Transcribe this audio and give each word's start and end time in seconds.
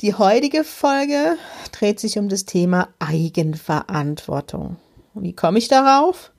Die 0.00 0.14
heutige 0.14 0.62
Folge 0.62 1.36
dreht 1.72 1.98
sich 1.98 2.20
um 2.20 2.28
das 2.28 2.44
Thema 2.44 2.86
Eigenverantwortung. 3.00 4.76
Wie 5.14 5.32
komme 5.32 5.58
ich 5.58 5.66
darauf? 5.66 6.30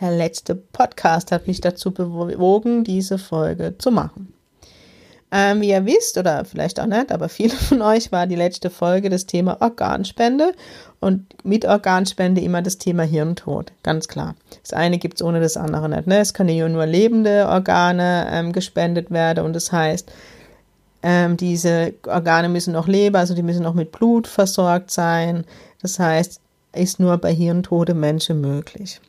Der 0.00 0.12
letzte 0.12 0.54
Podcast 0.54 1.30
hat 1.30 1.46
mich 1.46 1.60
dazu 1.60 1.90
bewogen, 1.90 2.84
diese 2.84 3.18
Folge 3.18 3.76
zu 3.76 3.90
machen. 3.90 4.32
Ähm, 5.30 5.60
wie 5.60 5.68
ihr 5.68 5.84
wisst, 5.84 6.16
oder 6.16 6.46
vielleicht 6.46 6.80
auch 6.80 6.86
nicht, 6.86 7.12
aber 7.12 7.28
viele 7.28 7.54
von 7.54 7.82
euch 7.82 8.12
war 8.12 8.26
die 8.26 8.34
letzte 8.34 8.70
Folge 8.70 9.10
das 9.10 9.26
Thema 9.26 9.60
Organspende 9.60 10.54
und 10.98 11.26
mit 11.44 11.66
Organspende 11.66 12.40
immer 12.40 12.62
das 12.62 12.78
Thema 12.78 13.02
Hirntod, 13.02 13.72
ganz 13.82 14.08
klar. 14.08 14.36
Das 14.62 14.72
eine 14.72 14.96
gibt 14.96 15.16
es 15.16 15.22
ohne 15.22 15.40
das 15.40 15.58
andere 15.58 15.90
nicht. 15.90 16.06
Ne? 16.06 16.20
Es 16.20 16.32
können 16.32 16.48
ja 16.48 16.66
nur 16.66 16.86
lebende 16.86 17.46
Organe 17.46 18.26
ähm, 18.30 18.54
gespendet 18.54 19.10
werden 19.10 19.44
und 19.44 19.52
das 19.52 19.70
heißt, 19.70 20.10
ähm, 21.02 21.36
diese 21.36 21.94
Organe 22.06 22.48
müssen 22.48 22.72
noch 22.72 22.88
leben, 22.88 23.16
also 23.16 23.34
die 23.34 23.42
müssen 23.42 23.62
noch 23.62 23.74
mit 23.74 23.92
Blut 23.92 24.26
versorgt 24.26 24.90
sein. 24.90 25.44
Das 25.80 25.98
heißt, 25.98 26.40
ist 26.74 27.00
nur 27.00 27.18
bei 27.18 27.32
Hirntode 27.34 27.94
Menschen 27.94 28.40
möglich. 28.40 29.00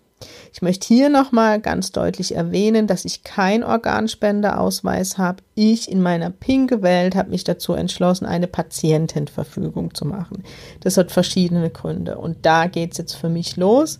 Ich 0.54 0.62
möchte 0.62 0.88
hier 0.88 1.10
nochmal 1.10 1.60
ganz 1.60 1.92
deutlich 1.92 2.36
erwähnen, 2.36 2.88
dass 2.88 3.06
ich 3.06 3.24
kein 3.24 3.64
Organspendeausweis 3.64 5.18
habe. 5.18 5.44
Ich 5.56 5.92
in 5.92 6.02
meiner 6.02 6.30
pinke 6.30 6.82
Welt 6.82 7.16
habe 7.16 7.32
mich 7.32 7.44
dazu 7.44 7.74
entschlossen, 7.74 8.26
eine 8.26 8.48
Patientenverfügung 8.48 9.94
zu 9.94 10.06
machen. 10.06 10.44
Das 10.80 10.98
hat 10.98 11.12
verschiedene 11.12 11.70
Gründe. 11.70 12.18
Und 12.18 12.46
da 12.46 12.68
geht 12.68 12.94
es 12.94 12.98
jetzt 12.98 13.14
für 13.14 13.30
mich 13.30 13.58
los, 13.58 14.00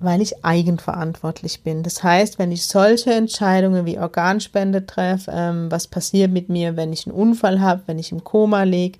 weil 0.00 0.20
ich 0.20 0.44
eigenverantwortlich 0.44 1.62
bin. 1.62 1.82
Das 1.82 2.02
heißt, 2.02 2.38
wenn 2.38 2.52
ich 2.52 2.66
solche 2.66 3.12
Entscheidungen 3.12 3.86
wie 3.86 3.98
Organspende 3.98 4.86
treffe, 4.86 5.30
ähm, 5.34 5.70
was 5.70 5.86
passiert 5.86 6.30
mit 6.30 6.48
mir, 6.48 6.76
wenn 6.76 6.92
ich 6.92 7.06
einen 7.06 7.16
Unfall 7.16 7.60
habe, 7.60 7.82
wenn 7.86 7.98
ich 7.98 8.12
im 8.12 8.22
Koma 8.22 8.64
liege, 8.64 8.98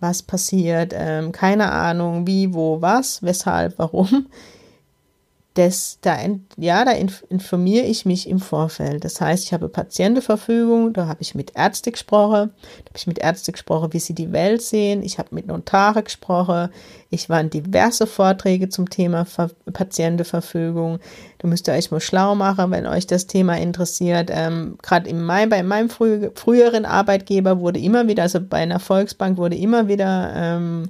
was 0.00 0.22
passiert, 0.22 0.92
ähm, 0.94 1.32
keine 1.32 1.72
Ahnung, 1.72 2.26
wie, 2.26 2.52
wo, 2.52 2.82
was, 2.82 3.22
weshalb, 3.22 3.78
warum 3.78 4.26
das, 5.54 5.98
da, 6.00 6.18
ja, 6.56 6.84
da 6.84 6.90
informiere 6.90 7.84
ich 7.84 8.04
mich 8.04 8.28
im 8.28 8.40
Vorfeld. 8.40 9.04
Das 9.04 9.20
heißt, 9.20 9.44
ich 9.44 9.52
habe 9.52 9.68
Patientenverfügung, 9.68 10.92
da 10.92 11.06
habe 11.06 11.22
ich 11.22 11.36
mit 11.36 11.52
Ärzten 11.54 11.92
gesprochen, 11.92 12.50
da 12.50 12.88
habe 12.88 12.96
ich 12.96 13.06
mit 13.06 13.20
Ärzten 13.20 13.52
gesprochen, 13.52 13.92
wie 13.92 14.00
sie 14.00 14.14
die 14.14 14.32
Welt 14.32 14.62
sehen. 14.62 15.04
Ich 15.04 15.18
habe 15.18 15.28
mit 15.32 15.46
Notare 15.46 16.02
gesprochen. 16.02 16.70
Ich 17.08 17.28
war 17.28 17.40
in 17.40 17.50
diverse 17.50 18.08
Vorträge 18.08 18.68
zum 18.68 18.90
Thema 18.90 19.24
Ver 19.24 19.48
Patientenverfügung. 19.72 20.98
Da 21.38 21.46
müsst 21.46 21.68
ihr 21.68 21.74
euch 21.74 21.92
mal 21.92 22.00
schlau 22.00 22.34
machen, 22.34 22.72
wenn 22.72 22.88
euch 22.88 23.06
das 23.06 23.28
Thema 23.28 23.56
interessiert. 23.56 24.30
Ähm, 24.32 24.76
Gerade 24.82 25.08
in 25.08 25.22
mein, 25.22 25.50
bei 25.50 25.62
meinem 25.62 25.88
frü 25.88 26.32
früheren 26.34 26.84
Arbeitgeber 26.84 27.60
wurde 27.60 27.78
immer 27.78 28.08
wieder, 28.08 28.24
also 28.24 28.40
bei 28.40 28.58
einer 28.58 28.80
Volksbank 28.80 29.38
wurde 29.38 29.54
immer 29.54 29.86
wieder 29.86 30.32
ähm, 30.34 30.88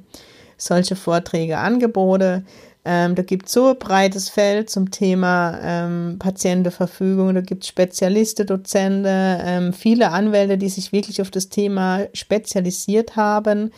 solche 0.57 0.97
Vorträge 0.97 1.59
angeboten. 1.59 2.47
Ähm, 2.85 3.15
da 3.15 3.23
gibt 3.23 3.47
es 3.47 3.53
so 3.53 3.69
ein 3.69 3.79
breites 3.79 4.29
Feld 4.29 4.69
zum 4.69 4.91
Thema 4.91 5.59
ähm, 5.63 6.17
Patientenverfügung. 6.19 7.35
Da 7.35 7.41
gibt 7.41 7.63
es 7.63 7.69
Spezialisten, 7.69 8.47
Dozenten, 8.47 9.07
ähm, 9.07 9.73
viele 9.73 10.11
Anwälte, 10.11 10.59
die 10.59 10.69
sich 10.69 10.93
wirklich 10.93 11.23
auf 11.23 11.31
das 11.31 11.49
Thema 11.49 12.07
spezialisiert 12.13 13.17
haben. 13.17 13.71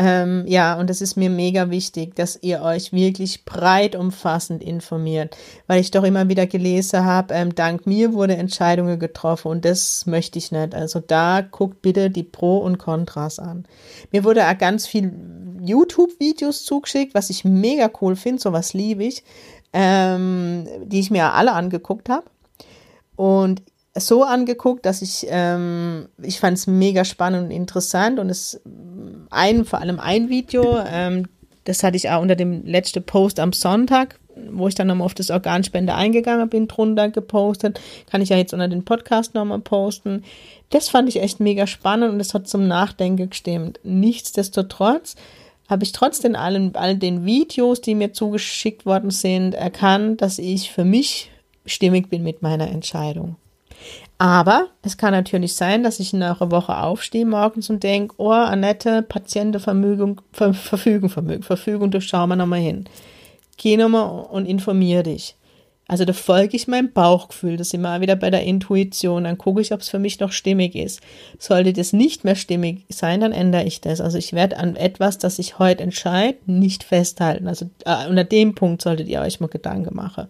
Ähm, 0.00 0.44
ja, 0.46 0.78
und 0.78 0.88
das 0.90 1.00
ist 1.00 1.16
mir 1.16 1.28
mega 1.28 1.70
wichtig, 1.70 2.14
dass 2.14 2.38
ihr 2.40 2.62
euch 2.62 2.92
wirklich 2.92 3.44
breit 3.44 3.96
umfassend 3.96 4.62
informiert, 4.62 5.36
weil 5.66 5.80
ich 5.80 5.90
doch 5.90 6.04
immer 6.04 6.28
wieder 6.28 6.46
gelesen 6.46 7.04
habe, 7.04 7.34
ähm, 7.34 7.52
dank 7.56 7.84
mir 7.84 8.12
wurde 8.12 8.36
Entscheidungen 8.36 9.00
getroffen 9.00 9.48
und 9.48 9.64
das 9.64 10.06
möchte 10.06 10.38
ich 10.38 10.52
nicht. 10.52 10.72
Also 10.72 11.00
da 11.00 11.40
guckt 11.40 11.82
bitte 11.82 12.10
die 12.10 12.22
Pro 12.22 12.58
und 12.58 12.78
Kontras 12.78 13.40
an. 13.40 13.64
Mir 14.12 14.22
wurde 14.22 14.46
auch 14.46 14.56
ganz 14.56 14.86
viel 14.86 15.12
YouTube-Videos 15.62 16.64
zugeschickt, 16.64 17.12
was 17.14 17.28
ich 17.28 17.44
mega 17.44 17.90
cool 18.00 18.14
finde, 18.14 18.40
sowas 18.40 18.74
liebe 18.74 19.02
ich, 19.02 19.24
ähm, 19.72 20.68
die 20.84 21.00
ich 21.00 21.10
mir 21.10 21.32
alle 21.32 21.54
angeguckt 21.54 22.08
habe. 22.08 22.26
Und 23.16 23.62
so 24.00 24.24
angeguckt, 24.24 24.86
dass 24.86 25.02
ich, 25.02 25.26
ähm, 25.28 26.08
ich 26.22 26.40
fand 26.40 26.56
es 26.56 26.66
mega 26.66 27.04
spannend 27.04 27.44
und 27.44 27.50
interessant 27.50 28.18
und 28.18 28.30
es 28.30 28.60
ein, 29.30 29.64
vor 29.64 29.80
allem 29.80 30.00
ein 30.00 30.28
Video, 30.28 30.78
ähm, 30.86 31.26
das 31.64 31.82
hatte 31.82 31.96
ich 31.96 32.08
auch 32.08 32.22
unter 32.22 32.36
dem 32.36 32.64
letzten 32.64 33.02
Post 33.02 33.40
am 33.40 33.52
Sonntag, 33.52 34.18
wo 34.50 34.68
ich 34.68 34.74
dann 34.74 34.86
nochmal 34.86 35.04
auf 35.04 35.14
das 35.14 35.30
Organspende 35.30 35.94
eingegangen 35.94 36.48
bin, 36.48 36.66
drunter 36.66 37.10
gepostet. 37.10 37.80
Kann 38.10 38.22
ich 38.22 38.30
ja 38.30 38.36
jetzt 38.36 38.54
unter 38.54 38.68
den 38.68 38.84
Podcast 38.84 39.34
nochmal 39.34 39.58
posten. 39.58 40.24
Das 40.70 40.88
fand 40.88 41.08
ich 41.08 41.20
echt 41.20 41.40
mega 41.40 41.66
spannend 41.66 42.12
und 42.12 42.20
es 42.20 42.32
hat 42.32 42.48
zum 42.48 42.66
Nachdenken 42.66 43.28
gestimmt. 43.28 43.80
Nichtsdestotrotz 43.82 45.16
habe 45.68 45.84
ich 45.84 45.92
trotzdem 45.92 46.34
allen, 46.34 46.74
all 46.74 46.96
den 46.96 47.26
Videos, 47.26 47.80
die 47.80 47.94
mir 47.94 48.12
zugeschickt 48.12 48.86
worden 48.86 49.10
sind, 49.10 49.54
erkannt, 49.54 50.22
dass 50.22 50.38
ich 50.38 50.70
für 50.70 50.84
mich 50.84 51.30
stimmig 51.66 52.08
bin 52.08 52.22
mit 52.22 52.40
meiner 52.40 52.70
Entscheidung. 52.70 53.36
Aber 54.18 54.66
es 54.82 54.96
kann 54.96 55.12
natürlich 55.12 55.54
sein, 55.54 55.84
dass 55.84 56.00
ich 56.00 56.12
nach 56.12 56.40
einer 56.40 56.50
Woche 56.50 56.76
aufstehe 56.76 57.24
morgens 57.24 57.70
und 57.70 57.84
denke, 57.84 58.16
oh, 58.18 58.32
Annette, 58.32 59.02
Patientenvermögen, 59.02 60.20
Ver 60.32 60.54
Verfügung, 60.54 61.08
Vermögen, 61.08 61.44
Verfügung, 61.44 61.92
da 61.92 62.00
schauen 62.00 62.30
wir 62.30 62.36
nochmal 62.36 62.58
hin. 62.58 62.88
Geh 63.56 63.76
nochmal 63.76 64.26
und 64.30 64.46
informiere 64.46 65.04
dich. 65.04 65.36
Also 65.90 66.04
da 66.04 66.12
folge 66.12 66.54
ich 66.54 66.68
meinem 66.68 66.92
Bauchgefühl, 66.92 67.56
das 67.56 67.72
immer 67.72 68.02
wieder 68.02 68.14
bei 68.14 68.28
der 68.28 68.42
Intuition, 68.42 69.24
dann 69.24 69.38
gucke 69.38 69.62
ich, 69.62 69.72
ob 69.72 69.80
es 69.80 69.88
für 69.88 69.98
mich 69.98 70.20
noch 70.20 70.32
stimmig 70.32 70.74
ist. 70.74 71.00
Sollte 71.38 71.72
das 71.72 71.94
nicht 71.94 72.24
mehr 72.24 72.34
stimmig 72.34 72.84
sein, 72.90 73.20
dann 73.20 73.32
ändere 73.32 73.64
ich 73.64 73.80
das. 73.80 74.02
Also 74.02 74.18
ich 74.18 74.34
werde 74.34 74.58
an 74.58 74.76
etwas, 74.76 75.16
das 75.16 75.38
ich 75.38 75.58
heute 75.58 75.82
entscheide, 75.82 76.36
nicht 76.44 76.84
festhalten. 76.84 77.48
Also 77.48 77.70
äh, 77.86 78.06
unter 78.06 78.24
dem 78.24 78.54
Punkt 78.54 78.82
solltet 78.82 79.08
ihr 79.08 79.22
euch 79.22 79.40
mal 79.40 79.46
Gedanken 79.46 79.96
machen. 79.96 80.28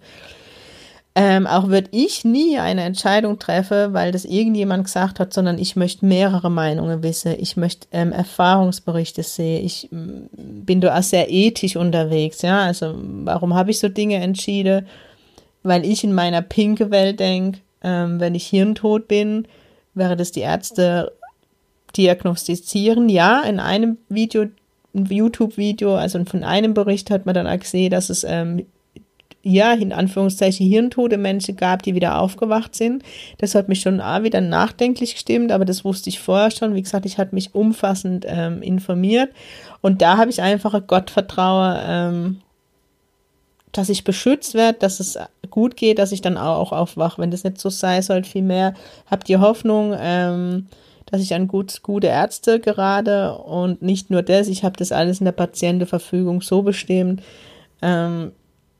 Ähm, 1.15 1.49
auch 1.49 1.67
würde 1.67 1.89
ich 1.91 2.25
nie 2.25 2.59
eine 2.59 2.83
Entscheidung 2.85 3.41
treffen, 3.41 3.93
weil 3.93 4.13
das 4.13 4.25
irgendjemand 4.25 4.85
gesagt 4.85 5.19
hat, 5.19 5.33
sondern 5.33 5.59
ich 5.59 5.75
möchte 5.75 6.07
mehrere 6.07 6.49
Meinungen 6.49 7.03
wissen. 7.03 7.35
Ich 7.39 7.57
möchte 7.57 7.89
ähm, 7.91 8.13
Erfahrungsberichte 8.13 9.25
sehen. 9.25 9.65
Ich 9.65 9.89
mm, 9.91 10.65
bin 10.65 10.81
da 10.81 10.97
auch 10.97 11.03
sehr 11.03 11.29
ethisch 11.29 11.75
unterwegs. 11.75 12.43
Ja, 12.43 12.61
also 12.61 12.95
warum 12.97 13.55
habe 13.55 13.73
ich 13.73 13.81
so 13.81 13.89
Dinge 13.89 14.17
entschieden? 14.17 14.87
Weil 15.65 15.85
ich 15.85 16.05
in 16.05 16.15
meiner 16.15 16.41
pinke 16.41 16.93
Welt 16.93 17.19
denke, 17.19 17.59
ähm, 17.83 18.21
wenn 18.21 18.37
ich 18.37 18.47
hirntot 18.47 19.09
bin, 19.09 19.49
wäre 19.95 20.17
das 20.17 20.31
die 20.31 20.41
Ärzte 20.41 21.13
diagnostizieren. 21.97 23.09
Ja, 23.09 23.43
in 23.43 23.59
einem 23.61 23.99
Video, 24.09 24.47
YouTube-Video, 24.93 25.97
also 25.97 26.25
von 26.25 26.45
einem 26.45 26.75
Bericht 26.75 27.11
hat 27.11 27.27
man 27.27 27.35
dann 27.35 27.47
auch 27.47 27.59
gesehen, 27.59 27.91
dass 27.91 28.09
es 28.09 28.25
ähm, 28.25 28.67
ja, 29.43 29.73
in 29.73 29.93
Anführungszeichen 29.93 30.67
hirntote 30.67 31.17
Menschen 31.17 31.57
gab, 31.57 31.83
die 31.83 31.95
wieder 31.95 32.21
aufgewacht 32.21 32.75
sind. 32.75 33.03
Das 33.39 33.55
hat 33.55 33.69
mich 33.69 33.81
schon 33.81 34.01
auch 34.01 34.23
wieder 34.23 34.41
nachdenklich 34.41 35.15
gestimmt, 35.15 35.53
aber 35.53 35.65
das 35.65 35.85
wusste 35.85 36.11
ich 36.11 36.21
vorher 36.21 36.51
schon. 36.51 36.75
Wie 36.75 36.83
gesagt, 36.83 37.07
ich 37.07 37.19
hatte 37.19 37.35
mich 37.35 37.55
umfassend 37.55 38.27
ähm, 38.29 38.63
informiert 38.63 39.31
und 39.81 40.03
da 40.03 40.17
habe 40.17 40.31
ich 40.31 40.43
einfach 40.43 40.75
ein 40.75 40.87
Gottvertrauen, 40.87 41.79
ähm, 41.87 42.41
dass 43.73 43.89
ich 43.89 44.05
beschützt 44.05 44.55
werde, 44.55 44.79
dass 44.79 44.99
es 44.99 45.19
gut 45.51 45.77
geht, 45.77 45.99
dass 45.99 46.13
ich 46.13 46.21
dann 46.21 46.37
auch 46.37 46.73
aufwache. 46.73 47.21
Wenn 47.21 47.31
das 47.31 47.45
nicht 47.45 47.59
so 47.59 47.71
sei, 47.71 48.03
sollte 48.03 48.29
vielmehr 48.29 48.75
habt 49.11 49.29
ihr 49.29 49.41
Hoffnung, 49.41 49.95
ähm, 49.99 50.67
dass 51.07 51.23
ich 51.23 51.35
an 51.35 51.49
gut, 51.49 51.83
gute 51.83 52.09
Ärzte 52.09 52.61
gerade 52.61 53.35
und 53.39 53.83
nicht 53.83 54.11
nur 54.11 54.23
das, 54.23 54.49
ich 54.49 54.65
habe 54.65 54.77
das 54.77 54.93
alles 54.93 55.21
in 55.21 55.25
der 55.27 55.33
Patientenverfügung 55.33 56.43
so 56.43 56.63
bestimmt, 56.63 57.23
ähm, 57.81 58.33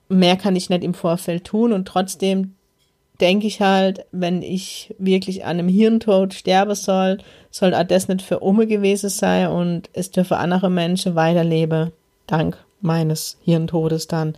mehr 0.09 0.37
kann 0.37 0.57
ich 0.57 0.71
nicht 0.71 0.85
im 0.85 0.95
Vorfeld 0.95 1.45
tun 1.45 1.73
und 1.73 1.87
trotzdem 1.87 2.55
denke 3.21 3.47
ich 3.47 3.61
halt, 3.61 4.07
wenn 4.13 4.43
ich 4.43 4.95
wirklich 4.99 5.45
an 5.45 5.59
einem 5.59 5.69
Hirntod 5.69 6.35
sterben 6.35 6.75
soll, 6.75 7.19
soll 7.51 7.75
auch 7.75 7.85
das 7.85 8.09
nicht 8.09 8.23
für 8.23 8.41
Umme 8.41 8.67
gewesen 8.67 9.11
sein 9.11 9.49
und 9.49 9.91
es 9.93 10.11
dürfe 10.11 10.37
andere 10.37 10.71
Menschen 10.71 11.15
weiterleben, 11.15 11.93
dank 12.27 12.59
meines 12.81 13.39
Hirntodes 13.43 14.07
dann. 14.07 14.35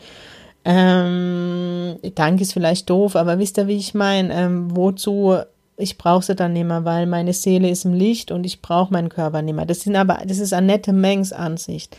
Ähm, 0.65 1.97
Dank 2.15 2.41
ist 2.41 2.53
vielleicht 2.53 2.91
doof, 2.91 3.17
aber 3.17 3.39
wisst 3.39 3.59
ihr, 3.59 3.67
wie 3.67 3.77
ich 3.77 3.95
meine? 3.95 4.33
Ähm, 4.33 4.77
wozu? 4.77 5.37
Ich 5.77 5.97
brauche 5.97 6.23
sie 6.23 6.35
dann 6.35 6.53
nicht 6.53 6.67
mehr, 6.67 6.85
weil 6.85 7.07
meine 7.07 7.33
Seele 7.33 7.71
ist 7.71 7.87
im 7.87 7.95
Licht 7.95 8.31
und 8.31 8.45
ich 8.45 8.61
brauche 8.61 8.93
meinen 8.93 9.09
Körper 9.09 9.41
nicht 9.41 9.55
mehr. 9.55 9.65
Das 9.65 9.81
sind 9.81 9.97
aber, 9.97 10.21
das 10.27 10.39
ist 10.39 10.53
eine 10.53 10.67
nette 10.67 10.93
Mengs 10.93 11.33
Ansicht. 11.33 11.97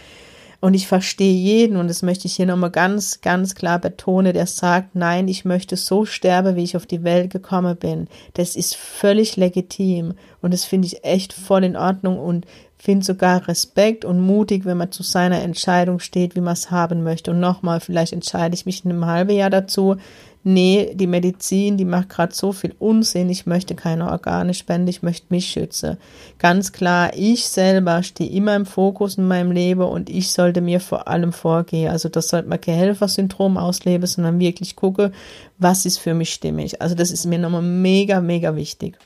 Und 0.61 0.75
ich 0.75 0.87
verstehe 0.87 1.33
jeden, 1.33 1.75
und 1.75 1.87
das 1.87 2.03
möchte 2.03 2.27
ich 2.27 2.35
hier 2.35 2.45
nochmal 2.45 2.69
ganz, 2.69 3.21
ganz 3.21 3.55
klar 3.55 3.79
betonen, 3.79 4.33
der 4.33 4.45
sagt, 4.45 4.95
nein, 4.95 5.27
ich 5.27 5.43
möchte 5.43 5.75
so 5.75 6.05
sterben, 6.05 6.55
wie 6.55 6.63
ich 6.63 6.77
auf 6.77 6.85
die 6.85 7.03
Welt 7.03 7.31
gekommen 7.31 7.75
bin. 7.75 8.07
Das 8.35 8.55
ist 8.55 8.75
völlig 8.75 9.37
legitim. 9.37 10.13
Und 10.39 10.53
das 10.53 10.63
finde 10.63 10.85
ich 10.85 11.03
echt 11.03 11.33
voll 11.33 11.63
in 11.63 11.75
Ordnung 11.75 12.19
und 12.19 12.45
finde 12.77 13.03
sogar 13.03 13.47
Respekt 13.47 14.05
und 14.05 14.19
mutig, 14.19 14.65
wenn 14.65 14.77
man 14.77 14.91
zu 14.91 15.01
seiner 15.01 15.41
Entscheidung 15.41 15.99
steht, 15.99 16.35
wie 16.35 16.41
man 16.41 16.53
es 16.53 16.69
haben 16.69 17.03
möchte. 17.03 17.31
Und 17.31 17.39
nochmal, 17.39 17.79
vielleicht 17.79 18.13
entscheide 18.13 18.53
ich 18.53 18.67
mich 18.67 18.85
in 18.85 18.91
einem 18.91 19.07
halben 19.07 19.35
Jahr 19.35 19.49
dazu, 19.49 19.97
nee, 20.43 20.93
die 20.95 21.07
Medizin, 21.07 21.77
die 21.77 21.85
macht 21.85 22.09
gerade 22.09 22.33
so 22.33 22.51
viel 22.51 22.73
Unsinn, 22.79 23.29
ich 23.29 23.45
möchte 23.45 23.75
keine 23.75 24.09
Organe 24.09 24.53
spenden, 24.53 24.87
ich 24.87 25.03
möchte 25.03 25.27
mich 25.29 25.47
schützen. 25.47 25.97
Ganz 26.39 26.71
klar, 26.71 27.11
ich 27.15 27.47
selber 27.47 28.01
stehe 28.03 28.29
immer 28.29 28.55
im 28.55 28.65
Fokus 28.65 29.17
in 29.17 29.27
meinem 29.27 29.51
Leben 29.51 29.83
und 29.83 30.09
ich 30.09 30.31
sollte 30.31 30.61
mir 30.61 30.79
vor 30.79 31.07
allem 31.07 31.31
vorgehen. 31.31 31.91
Also 31.91 32.09
das 32.09 32.29
sollte 32.29 32.49
man 32.49 32.59
kein 32.59 32.75
Helfersyndrom 32.75 33.57
ausleben, 33.57 34.07
sondern 34.07 34.39
wirklich 34.39 34.75
gucke, 34.75 35.11
was 35.59 35.85
ist 35.85 35.99
für 35.99 36.13
mich 36.13 36.33
stimmig. 36.33 36.81
Also 36.81 36.95
das 36.95 37.11
ist 37.11 37.25
mir 37.25 37.37
nochmal 37.37 37.61
mega, 37.61 38.19
mega 38.19 38.55
wichtig. 38.55 38.97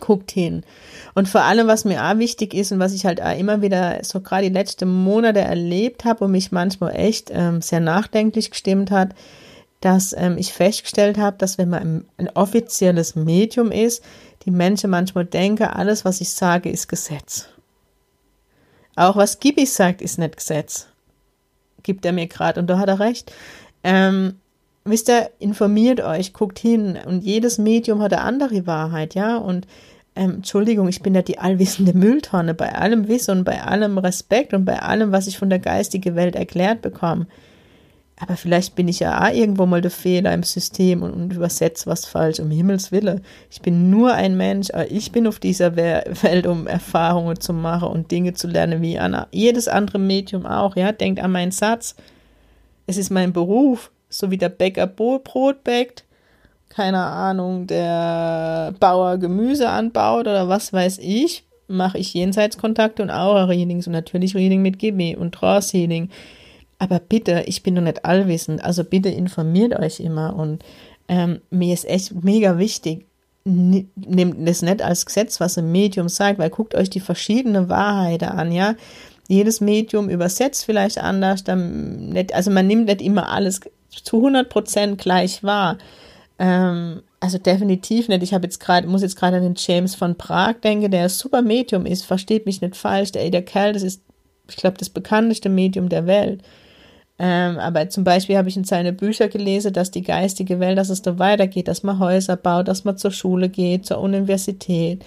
Guckt 0.00 0.30
hin. 0.30 0.62
Und 1.14 1.28
vor 1.28 1.42
allem, 1.42 1.66
was 1.66 1.84
mir 1.84 2.02
auch 2.04 2.18
wichtig 2.18 2.54
ist 2.54 2.72
und 2.72 2.78
was 2.78 2.94
ich 2.94 3.04
halt 3.04 3.20
auch 3.22 3.38
immer 3.38 3.60
wieder 3.62 3.98
so 4.02 4.20
gerade 4.20 4.48
die 4.48 4.54
letzten 4.54 4.88
Monate 4.88 5.40
erlebt 5.40 6.04
habe 6.04 6.24
und 6.24 6.32
mich 6.32 6.52
manchmal 6.52 6.96
echt 6.96 7.30
ähm, 7.30 7.60
sehr 7.60 7.80
nachdenklich 7.80 8.50
gestimmt 8.50 8.90
hat, 8.90 9.14
dass 9.80 10.14
ähm, 10.16 10.36
ich 10.38 10.52
festgestellt 10.52 11.18
habe, 11.18 11.38
dass 11.38 11.58
wenn 11.58 11.70
man 11.70 12.04
ein, 12.18 12.28
offizielles 12.34 13.16
Medium 13.16 13.72
ist, 13.72 14.04
die 14.44 14.50
Menschen 14.50 14.90
manchmal 14.90 15.24
denken, 15.24 15.64
alles, 15.64 16.04
was 16.04 16.20
ich 16.20 16.30
sage, 16.30 16.70
ist 16.70 16.88
Gesetz. 16.88 17.48
Auch 18.96 19.16
was 19.16 19.40
Gibi 19.40 19.66
sagt, 19.66 20.02
ist 20.02 20.18
nicht 20.18 20.36
Gesetz. 20.36 20.86
Gibt 21.82 22.04
er 22.04 22.12
mir 22.12 22.26
gerade 22.26 22.60
und 22.60 22.66
da 22.68 22.78
hat 22.78 22.88
er 22.88 23.00
recht. 23.00 23.32
Ähm, 23.82 24.36
wisst 24.84 25.08
ihr, 25.08 25.30
informiert 25.38 26.00
euch, 26.00 26.34
guckt 26.34 26.58
hin 26.58 26.98
und 27.06 27.24
jedes 27.24 27.56
Medium 27.56 28.02
hat 28.02 28.12
eine 28.12 28.22
andere 28.22 28.66
Wahrheit, 28.66 29.14
ja, 29.14 29.38
und 29.38 29.66
ähm, 30.16 30.36
Entschuldigung, 30.36 30.88
ich 30.88 31.02
bin 31.02 31.14
ja 31.14 31.22
die 31.22 31.38
allwissende 31.38 31.94
Mülltonne 31.94 32.52
bei 32.52 32.74
allem 32.74 33.08
Wissen 33.08 33.38
und 33.38 33.44
bei 33.44 33.62
allem 33.62 33.96
Respekt 33.96 34.52
und 34.52 34.64
bei 34.64 34.80
allem, 34.80 35.12
was 35.12 35.26
ich 35.26 35.38
von 35.38 35.48
der 35.48 35.60
geistigen 35.60 36.16
Welt 36.16 36.34
erklärt 36.34 36.82
bekomme. 36.82 37.26
Aber 38.20 38.36
vielleicht 38.36 38.74
bin 38.74 38.86
ich 38.86 39.00
ja 39.00 39.24
auch 39.24 39.32
irgendwo 39.32 39.64
mal 39.64 39.80
der 39.80 39.90
Fehler 39.90 40.34
im 40.34 40.42
System 40.42 41.02
und, 41.02 41.12
und 41.12 41.32
übersetze 41.32 41.86
was 41.86 42.04
falsch, 42.04 42.38
um 42.38 42.50
Himmels 42.50 42.92
Wille. 42.92 43.22
Ich 43.50 43.62
bin 43.62 43.88
nur 43.88 44.12
ein 44.12 44.36
Mensch, 44.36 44.70
aber 44.70 44.90
ich 44.90 45.10
bin 45.10 45.26
auf 45.26 45.38
dieser 45.38 45.74
Welt, 45.74 46.46
um 46.46 46.66
Erfahrungen 46.66 47.40
zu 47.40 47.54
machen 47.54 47.88
und 47.88 48.10
Dinge 48.10 48.34
zu 48.34 48.46
lernen, 48.46 48.82
wie 48.82 48.98
an 48.98 49.24
jedes 49.32 49.68
andere 49.68 49.98
Medium 49.98 50.44
auch. 50.44 50.76
Ja, 50.76 50.92
denkt 50.92 51.20
an 51.20 51.32
meinen 51.32 51.50
Satz. 51.50 51.96
Es 52.86 52.98
ist 52.98 53.10
mein 53.10 53.32
Beruf, 53.32 53.90
so 54.10 54.30
wie 54.30 54.38
der 54.38 54.50
Bäcker 54.50 54.86
Brot 54.86 55.64
bäckt, 55.64 56.04
keine 56.68 57.02
Ahnung, 57.02 57.66
der 57.66 58.74
Bauer 58.78 59.18
Gemüse 59.18 59.68
anbaut 59.68 60.22
oder 60.22 60.48
was 60.48 60.72
weiß 60.72 60.98
ich, 60.98 61.44
mache 61.68 61.98
ich 61.98 62.14
Jenseitskontakte 62.14 63.02
und 63.02 63.10
Aura-Readings 63.10 63.86
und 63.86 63.92
natürlich 63.92 64.34
Reading 64.34 64.62
mit 64.62 64.78
GB 64.78 65.16
und 65.16 65.34
Trance-Healing. 65.34 66.10
Aber 66.80 66.98
bitte, 66.98 67.44
ich 67.46 67.62
bin 67.62 67.74
doch 67.74 67.82
nicht 67.82 68.04
allwissend, 68.06 68.64
also 68.64 68.82
bitte 68.84 69.10
informiert 69.10 69.78
euch 69.78 70.00
immer 70.00 70.34
und 70.34 70.64
ähm, 71.08 71.40
mir 71.50 71.74
ist 71.74 71.86
echt 71.86 72.24
mega 72.24 72.56
wichtig, 72.56 73.06
nehmt 73.44 74.48
das 74.48 74.62
nicht 74.62 74.82
als 74.82 75.04
Gesetz, 75.04 75.40
was 75.40 75.58
ein 75.58 75.70
Medium 75.70 76.08
sagt, 76.08 76.38
weil 76.38 76.48
guckt 76.48 76.74
euch 76.74 76.88
die 76.88 77.00
verschiedenen 77.00 77.68
Wahrheiten 77.68 78.30
an, 78.30 78.50
ja. 78.50 78.74
Jedes 79.28 79.60
Medium 79.60 80.08
übersetzt 80.08 80.64
vielleicht 80.64 80.98
anders, 80.98 81.44
dann 81.44 82.08
nicht, 82.08 82.34
also 82.34 82.50
man 82.50 82.66
nimmt 82.66 82.86
nicht 82.86 83.02
immer 83.02 83.28
alles 83.28 83.60
zu 83.90 84.16
100 84.16 84.48
Prozent 84.48 84.98
gleich 84.98 85.44
wahr. 85.44 85.76
Ähm, 86.38 87.02
also 87.20 87.36
definitiv 87.36 88.08
nicht. 88.08 88.22
Ich 88.22 88.32
habe 88.32 88.46
jetzt 88.46 88.58
gerade, 88.58 88.86
muss 88.88 89.02
jetzt 89.02 89.16
gerade 89.16 89.36
an 89.36 89.42
den 89.42 89.54
James 89.54 89.94
von 89.94 90.16
Prag 90.16 90.54
denken, 90.64 90.90
der 90.90 91.04
ein 91.04 91.08
super 91.10 91.42
Medium 91.42 91.84
ist, 91.84 92.06
versteht 92.06 92.46
mich 92.46 92.62
nicht 92.62 92.74
falsch. 92.74 93.12
Der, 93.12 93.28
der 93.28 93.42
Kerl, 93.42 93.74
das 93.74 93.82
ist, 93.82 94.02
ich 94.48 94.56
glaube, 94.56 94.78
das 94.78 94.88
bekannteste 94.88 95.50
Medium 95.50 95.90
der 95.90 96.06
Welt. 96.06 96.42
Ähm, 97.22 97.58
aber 97.58 97.90
zum 97.90 98.02
Beispiel 98.02 98.38
habe 98.38 98.48
ich 98.48 98.56
in 98.56 98.64
seine 98.64 98.94
Bücher 98.94 99.28
gelesen, 99.28 99.74
dass 99.74 99.90
die 99.90 100.00
geistige 100.00 100.58
Welt, 100.58 100.78
dass 100.78 100.88
es 100.88 101.02
da 101.02 101.18
weitergeht, 101.18 101.68
dass 101.68 101.82
man 101.82 101.98
Häuser 101.98 102.36
baut, 102.36 102.66
dass 102.66 102.84
man 102.84 102.96
zur 102.96 103.10
Schule 103.10 103.50
geht, 103.50 103.84
zur 103.84 103.98
Universität. 103.98 105.04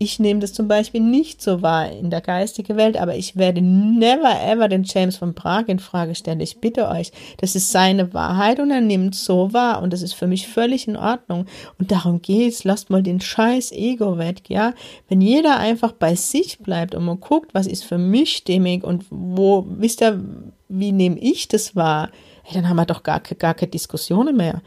Ich 0.00 0.20
nehme 0.20 0.38
das 0.38 0.52
zum 0.52 0.68
Beispiel 0.68 1.00
nicht 1.00 1.42
so 1.42 1.60
wahr 1.60 1.90
in 1.90 2.10
der 2.10 2.20
geistigen 2.20 2.76
Welt, 2.76 2.96
aber 2.96 3.16
ich 3.16 3.34
werde 3.34 3.60
never 3.60 4.40
ever 4.46 4.68
den 4.68 4.84
James 4.84 5.16
von 5.16 5.34
Prag 5.34 5.64
in 5.66 5.80
Frage 5.80 6.14
stellen. 6.14 6.38
Ich 6.38 6.60
bitte 6.60 6.86
euch, 6.86 7.10
das 7.38 7.56
ist 7.56 7.72
seine 7.72 8.14
Wahrheit 8.14 8.60
und 8.60 8.70
er 8.70 8.80
nimmt 8.80 9.16
so 9.16 9.52
wahr 9.52 9.82
und 9.82 9.92
das 9.92 10.02
ist 10.02 10.12
für 10.12 10.28
mich 10.28 10.46
völlig 10.46 10.86
in 10.86 10.96
Ordnung. 10.96 11.46
Und 11.80 11.90
darum 11.90 12.22
geht's. 12.22 12.62
Lasst 12.62 12.90
mal 12.90 13.02
den 13.02 13.20
scheiß 13.20 13.72
Ego 13.72 14.18
weg, 14.18 14.42
ja? 14.48 14.74
Wenn 15.08 15.20
jeder 15.20 15.58
einfach 15.58 15.90
bei 15.90 16.14
sich 16.14 16.60
bleibt 16.60 16.94
und 16.94 17.04
man 17.04 17.18
guckt, 17.18 17.52
was 17.52 17.66
ist 17.66 17.82
für 17.82 17.98
mich 17.98 18.36
stimmig 18.36 18.84
und 18.84 19.04
wo, 19.10 19.66
wisst 19.68 20.00
ihr, 20.00 20.22
wie 20.68 20.92
nehme 20.92 21.18
ich 21.18 21.48
das 21.48 21.74
wahr? 21.74 22.10
Hey, 22.42 22.54
dann 22.54 22.68
haben 22.68 22.76
wir 22.76 22.86
doch 22.86 23.02
gar, 23.02 23.20
gar 23.20 23.54
keine 23.54 23.70
Diskussionen 23.70 24.36
mehr. 24.36 24.62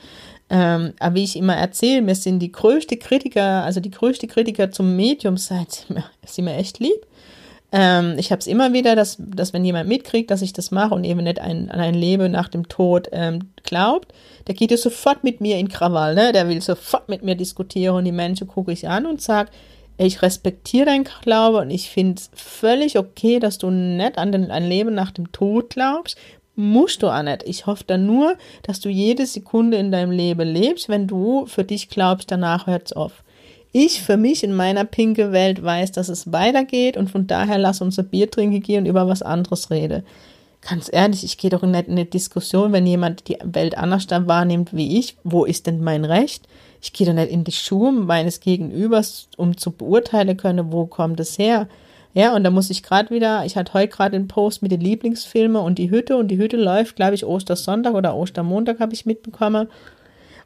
Ähm, 0.50 0.94
aber 1.00 1.16
wie 1.16 1.24
ich 1.24 1.38
immer 1.38 1.56
erzähle, 1.56 2.06
wir 2.06 2.16
sind 2.16 2.40
die 2.40 2.52
größte 2.52 2.98
Kritiker, 2.98 3.64
also 3.64 3.80
die 3.80 3.90
größte 3.90 4.28
Kritiker 4.28 4.70
zum 4.70 4.96
Medium 4.98 5.38
seid, 5.38 5.86
sind 6.26 6.46
mir, 6.46 6.56
echt 6.56 6.80
lieb. 6.80 7.08
Ähm, 7.72 8.16
ich 8.18 8.32
habe 8.32 8.40
es 8.40 8.48
immer 8.48 8.74
wieder, 8.74 8.98
dass, 8.98 9.16
dass 9.18 9.54
wenn 9.54 9.64
jemand 9.64 9.88
mitkriegt, 9.88 10.30
dass 10.30 10.42
ich 10.42 10.52
das 10.52 10.72
mache 10.72 10.94
und 10.94 11.06
eben 11.06 11.24
nicht 11.24 11.40
ein, 11.40 11.72
an 11.72 11.80
ein 11.80 11.94
Leben 11.94 12.34
nach 12.34 12.50
dem 12.50 12.68
Tod 12.68 13.08
ähm, 13.14 13.52
glaubt, 13.64 14.14
der 14.48 14.56
geht 14.56 14.72
ja 14.72 14.78
sofort 14.78 15.24
mit 15.24 15.40
mir 15.40 15.58
in 15.58 15.70
Krawall, 15.70 16.16
ne? 16.16 16.34
Der 16.34 16.50
will 16.50 16.62
sofort 16.62 17.08
mit 17.08 17.24
mir 17.24 17.36
diskutieren 17.36 17.96
und 17.96 18.04
die 18.06 18.12
Menschen 18.12 18.48
gucke 18.48 18.74
ich 18.74 18.90
an 18.90 19.06
und 19.06 19.22
sage, 19.22 19.52
ich 20.06 20.22
respektiere 20.22 20.86
deinen 20.86 21.04
Glaube 21.04 21.60
und 21.60 21.70
ich 21.70 21.90
finde 21.90 22.20
es 22.20 22.30
völlig 22.34 22.98
okay, 22.98 23.40
dass 23.40 23.58
du 23.58 23.70
nicht 23.70 24.18
an 24.18 24.32
den, 24.32 24.52
ein 24.52 24.68
Leben 24.68 24.94
nach 24.94 25.12
dem 25.12 25.32
Tod 25.32 25.70
glaubst. 25.70 26.18
Musst 26.56 27.02
du 27.02 27.08
auch 27.08 27.24
nicht. 27.24 27.44
Ich 27.44 27.66
hoffe 27.66 27.84
dann 27.88 28.06
nur, 28.06 28.36
dass 28.64 28.80
du 28.80 28.90
jede 28.90 29.26
Sekunde 29.26 29.78
in 29.78 29.92
deinem 29.92 30.12
Leben 30.12 30.48
lebst. 30.48 30.90
Wenn 30.90 31.08
du 31.08 31.46
für 31.46 31.64
dich 31.64 31.90
glaubst, 31.90 32.30
danach 32.30 32.68
hört 32.68 32.88
es 32.88 32.94
auf. 32.94 33.24
Ich 33.72 34.02
für 34.02 34.18
mich 34.18 34.44
in 34.44 34.54
meiner 34.54 34.84
pinke 34.84 35.32
Welt 35.32 35.64
weiß, 35.64 35.94
dass 35.94 36.10
es 36.10 36.32
weitergeht 36.32 36.98
und 36.98 37.10
von 37.10 37.26
daher 37.26 37.58
lass 37.58 37.80
uns 37.82 37.98
ein 37.98 38.10
Bier 38.10 38.30
trinken 38.30 38.62
gehen 38.62 38.84
und 38.84 38.90
über 38.90 39.08
was 39.08 39.22
anderes 39.22 39.72
reden. 39.72 40.04
Ganz 40.62 40.90
ehrlich, 40.92 41.24
ich 41.24 41.38
gehe 41.38 41.50
doch 41.50 41.64
nicht 41.64 41.88
in 41.88 41.94
eine 41.94 42.06
Diskussion, 42.06 42.74
wenn 42.74 42.86
jemand 42.86 43.28
die 43.28 43.38
Welt 43.44 43.78
anders 43.78 44.08
wahrnimmt 44.10 44.76
wie 44.76 45.00
ich. 45.00 45.16
Wo 45.24 45.46
ist 45.46 45.68
denn 45.68 45.82
mein 45.82 46.06
Recht? 46.06 46.48
Ich 46.82 46.94
gehe 46.94 47.06
doch 47.06 47.14
nicht 47.14 47.32
in 47.32 47.44
die 47.44 47.52
Schuhe 47.52 47.92
meines 47.92 48.40
Gegenübers, 48.40 49.28
um 49.38 49.56
zu 49.56 49.72
beurteilen 49.72 50.36
können, 50.36 50.72
wo 50.72 50.88
kommt 50.88 51.20
es 51.20 51.38
her. 51.38 51.68
Ja, 52.14 52.36
und 52.36 52.44
da 52.44 52.50
muss 52.50 52.70
ich 52.70 52.84
gerade 52.84 53.10
wieder, 53.10 53.46
ich 53.46 53.56
hatte 53.56 53.74
heute 53.74 53.88
gerade 53.88 54.18
den 54.18 54.28
Post 54.28 54.62
mit 54.62 54.72
den 54.72 54.82
Lieblingsfilmen 54.82 55.62
und 55.62 55.78
die 55.78 55.92
Hütte 55.92 56.18
und 56.18 56.28
die 56.28 56.38
Hütte 56.38 56.58
läuft, 56.58 56.98
glaube 56.98 57.16
ich, 57.16 57.26
Ostersonntag 57.26 57.94
oder 57.94 58.16
Ostermontag 58.16 58.80
habe 58.80 58.94
ich 58.94 59.06
mitbekommen. 59.06 59.70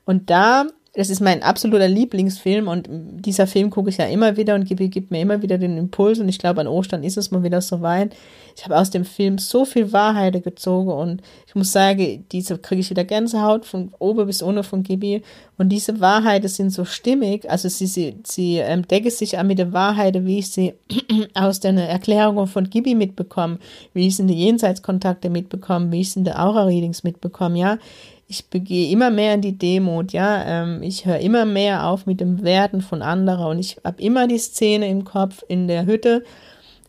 Und 0.06 0.30
da 0.30 0.68
das 0.96 1.10
ist 1.10 1.20
mein 1.20 1.44
absoluter 1.44 1.90
Lieblingsfilm 1.90 2.70
und 2.70 2.88
dieser 2.90 3.48
Film 3.48 3.70
gucke 3.70 3.90
ich 3.90 3.98
ja 3.98 4.06
immer 4.06 4.38
wieder 4.38 4.56
und 4.56 4.66
gibt, 4.66 4.80
gibt 4.92 5.12
mir 5.12 5.20
immer 5.20 5.42
wieder 5.42 5.58
den 5.58 5.78
Impuls 5.78 6.20
und 6.20 6.30
ich 6.30 6.40
glaube, 6.40 6.62
an 6.62 6.68
Ostern 6.68 7.04
ist 7.04 7.18
es 7.18 7.32
mal 7.32 7.44
wieder 7.44 7.62
so 7.62 7.82
weit. 7.82 8.16
Ich 8.56 8.64
habe 8.64 8.78
aus 8.78 8.90
dem 8.90 9.04
Film 9.04 9.38
so 9.38 9.66
viel 9.66 9.92
Wahrheit 9.92 10.42
gezogen 10.42 10.90
und 10.90 11.22
ich 11.46 11.56
muss 11.56 11.74
sagen, 11.74 12.26
diese 12.32 12.58
kriege 12.58 12.80
ich 12.80 12.90
wieder 12.90 13.04
Gänsehaut 13.04 13.66
von 13.66 13.92
oben 14.00 14.26
bis 14.28 14.42
unten 14.42 14.64
von 14.64 14.84
Gibi. 14.84 15.22
Und 15.58 15.70
diese 15.70 16.00
Wahrheiten 16.00 16.48
sind 16.48 16.70
so 16.70 16.86
stimmig, 16.86 17.50
also 17.50 17.68
sie, 17.68 17.88
sie, 17.88 18.16
sie 18.26 18.58
ähm, 18.58 18.88
decken 18.88 19.12
sich 19.12 19.38
auch 19.38 19.44
mit 19.44 19.60
der 19.60 19.74
Wahrheit, 19.74 20.26
wie 20.26 20.40
ich 20.40 20.52
sie 20.52 20.74
aus 21.34 21.60
den 21.60 21.78
Erklärungen 21.78 22.48
von 22.48 22.70
Gibi 22.70 22.96
mitbekomme, 22.96 23.60
wie 23.94 24.08
ich 24.08 24.14
es 24.14 24.20
in 24.20 24.28
den 24.30 24.38
Jenseitskontakte 24.38 25.30
mitbekomme, 25.30 25.92
wie 25.92 26.02
ich 26.02 26.08
es 26.08 26.16
in 26.16 26.24
den 26.24 26.36
Aura-Readings 26.36 27.04
mitbekomme, 27.04 27.60
ja 27.60 27.78
ich 28.28 28.48
begehe 28.50 28.92
immer 28.92 29.12
mehr 29.12 29.36
in 29.36 29.42
die 29.42 29.58
Demut, 29.58 30.12
ja, 30.12 30.44
ähm, 30.46 30.82
ich 30.82 31.06
höre 31.06 31.20
immer 31.20 31.46
mehr 31.46 31.88
auf 31.88 32.06
mit 32.06 32.20
dem 32.20 32.44
Werten 32.44 32.82
von 32.82 33.02
anderen 33.02 33.46
und 33.46 33.60
ich 33.60 33.78
habe 33.84 34.02
immer 34.02 34.28
die 34.28 34.40
Szene 34.40 34.90
im 34.90 35.04
Kopf 35.04 35.44
in 35.48 35.68
der 35.68 35.86
Hütte 35.86 36.24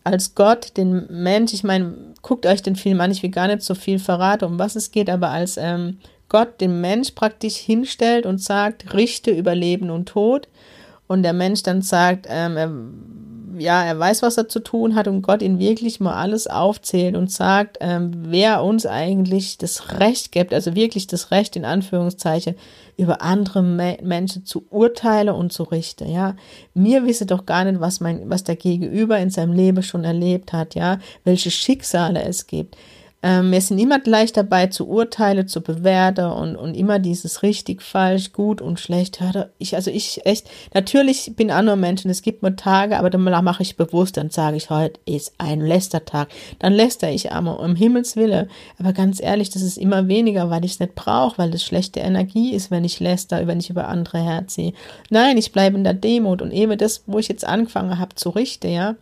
als 0.07 0.37
Gott 0.37 0.76
den 0.76 1.07
Mensch, 1.11 1.52
ich 1.52 1.64
meine, 1.64 1.93
guckt 2.23 2.47
euch 2.47 2.62
den 2.62 2.76
Film 2.76 3.00
an, 3.00 3.11
ich 3.11 3.25
will 3.25 3.31
gar 3.31 3.49
nicht 3.49 3.62
so 3.62 3.75
viel 3.75 3.99
verraten, 3.99 4.45
um 4.45 4.59
was 4.59 4.76
es 4.76 4.93
geht, 4.93 5.11
aber 5.11 5.31
als 5.31 5.57
ähm, 5.57 5.99
Gott 6.28 6.61
den 6.61 6.81
Mensch 6.81 7.11
praktisch 7.11 7.57
hinstellt 7.57 8.25
und 8.25 8.40
sagt, 8.40 8.95
richte 8.95 9.33
über 9.33 9.57
Leben 9.57 9.90
und 9.90 10.09
Tod 10.09 10.49
und 11.09 11.25
der 11.25 11.33
Mensch 11.33 11.64
dann 11.64 11.83
sagt, 11.83 12.26
ähm, 12.28 13.25
ja, 13.59 13.85
er 13.85 13.99
weiß, 13.99 14.23
was 14.23 14.37
er 14.37 14.49
zu 14.49 14.61
tun 14.61 14.95
hat 14.95 15.09
und 15.09 15.23
Gott 15.23 15.43
ihn 15.43 15.59
wirklich 15.59 16.01
mal 16.01 16.15
alles 16.15 16.47
aufzählt 16.47 17.17
und 17.17 17.31
sagt, 17.31 17.79
ähm, 17.81 18.13
wer 18.17 18.63
uns 18.63 18.87
eigentlich 18.87 19.59
das 19.59 19.99
Recht 19.99 20.33
gibt, 20.33 20.53
also 20.55 20.75
wirklich 20.75 21.07
das 21.07 21.31
Recht 21.31 21.57
in 21.57 21.65
Anführungszeichen, 21.65 22.55
über 22.97 23.23
andere 23.23 23.63
Me 23.63 23.99
Menschen 24.03 24.47
zu 24.47 24.65
urteilen 24.71 25.35
und 25.35 25.53
zu 25.53 25.65
richten, 25.65 26.11
ja. 26.11 26.35
Mir 26.75 27.05
wisse 27.07 27.27
doch 27.27 27.47
gar 27.47 27.65
nicht, 27.65 27.81
was 27.81 28.01
mein, 28.01 28.31
was 28.31 28.45
der 28.45 28.57
Gegenüber 28.57 29.19
in 29.19 29.31
seinem 29.31 29.53
Leben 29.53 29.83
schon 29.83 30.05
erlebt 30.05 30.53
hat, 30.53 30.75
ja, 30.75 30.99
welche 31.25 31.51
Schicksale 31.51 32.23
es 32.23 32.47
gibt. 32.47 32.77
Ähm, 33.23 33.50
wir 33.50 33.61
sind 33.61 33.78
immer 33.78 33.99
gleich 33.99 34.32
dabei 34.32 34.66
zu 34.66 34.87
urteilen, 34.87 35.49
zu 35.49 35.62
bewerten 35.62 36.26
und, 36.26 36.54
und 36.54 36.75
immer 36.75 36.99
dieses 36.99 37.42
richtig, 37.42 37.82
falsch, 37.82 38.32
gut 38.32 38.61
und 38.61 38.78
schlecht. 38.78 39.18
Ich, 39.58 39.75
also 39.75 39.90
ich 39.90 40.25
echt, 40.26 40.49
natürlich 40.75 41.32
bin 41.35 41.50
auch 41.50 41.62
nur 41.62 41.76
Mensch 41.76 42.04
und 42.04 42.11
es 42.11 42.23
gibt 42.23 42.42
nur 42.42 42.56
Tage, 42.56 42.99
aber 42.99 43.08
dann 43.08 43.23
mache 43.23 43.62
ich 43.62 43.76
bewusst, 43.76 44.16
dann 44.16 44.30
sage 44.30 44.56
ich, 44.56 44.70
heute 44.70 45.00
ist 45.06 45.32
ein 45.38 45.61
Lästertag. 45.61 46.28
Dann 46.58 46.75
läster 46.75 47.11
ich 47.11 47.32
aber 47.32 47.58
um 47.58 47.75
Himmels 47.75 48.16
Wille. 48.16 48.49
Aber 48.78 48.92
ganz 48.92 49.20
ehrlich, 49.20 49.50
das 49.50 49.62
ist 49.62 49.78
immer 49.78 50.08
weniger, 50.08 50.50
weil 50.50 50.64
ich 50.64 50.73
es 50.73 50.80
nicht 50.80 50.94
brauche, 50.94 51.38
weil 51.38 51.50
das 51.50 51.64
schlechte 51.64 52.00
Energie 52.00 52.54
ist, 52.54 52.70
wenn 52.70 52.85
ich 52.85 53.00
läster, 53.00 53.46
wenn 53.46 53.61
ich 53.61 53.70
über 53.70 53.88
andere 53.88 54.18
herziehe. 54.23 54.75
Nein, 55.08 55.38
ich 55.38 55.52
bleibe 55.52 55.76
in 55.76 55.85
der 55.85 55.94
Demut 55.94 56.42
und 56.42 56.52
eben 56.52 56.76
das, 56.76 57.02
wo 57.06 57.18
ich 57.18 57.28
jetzt 57.28 57.46
angefangen 57.46 57.99
habe 57.99 58.14
zu 58.14 58.30
richten, 58.30 58.70
ja 58.70 58.94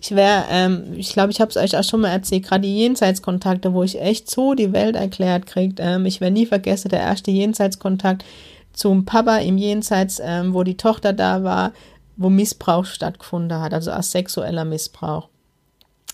ich 0.00 0.14
wäre, 0.14 0.44
ähm, 0.50 0.94
ich 0.96 1.12
glaube, 1.12 1.30
ich 1.30 1.40
habe 1.40 1.50
es 1.50 1.56
euch 1.56 1.76
auch 1.76 1.84
schon 1.84 2.00
mal 2.00 2.10
erzählt, 2.10 2.44
gerade 2.44 2.62
die 2.62 2.76
Jenseitskontakte, 2.76 3.72
wo 3.72 3.82
ich 3.82 4.00
echt 4.00 4.30
so 4.30 4.54
die 4.54 4.72
Welt 4.72 4.96
erklärt 4.96 5.46
kriegt. 5.46 5.78
Ähm, 5.80 6.06
ich 6.06 6.20
werde 6.20 6.34
nie 6.34 6.46
vergessen, 6.46 6.88
der 6.90 7.00
erste 7.00 7.30
Jenseitskontakt 7.30 8.24
zum 8.72 9.04
Papa 9.04 9.38
im 9.38 9.56
Jenseits, 9.56 10.20
ähm, 10.22 10.52
wo 10.52 10.62
die 10.62 10.76
Tochter 10.76 11.12
da 11.12 11.44
war, 11.44 11.72
wo 12.16 12.28
Missbrauch 12.28 12.84
stattgefunden 12.84 13.60
hat, 13.60 13.72
also 13.72 13.90
sexueller 14.00 14.64
Missbrauch. 14.64 15.28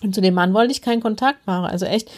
Und 0.03 0.15
zu 0.15 0.21
dem 0.21 0.33
Mann 0.33 0.53
wollte 0.53 0.71
ich 0.71 0.81
keinen 0.81 1.01
Kontakt 1.01 1.45
machen. 1.45 1.65
Also 1.65 1.85
echt, 1.85 2.09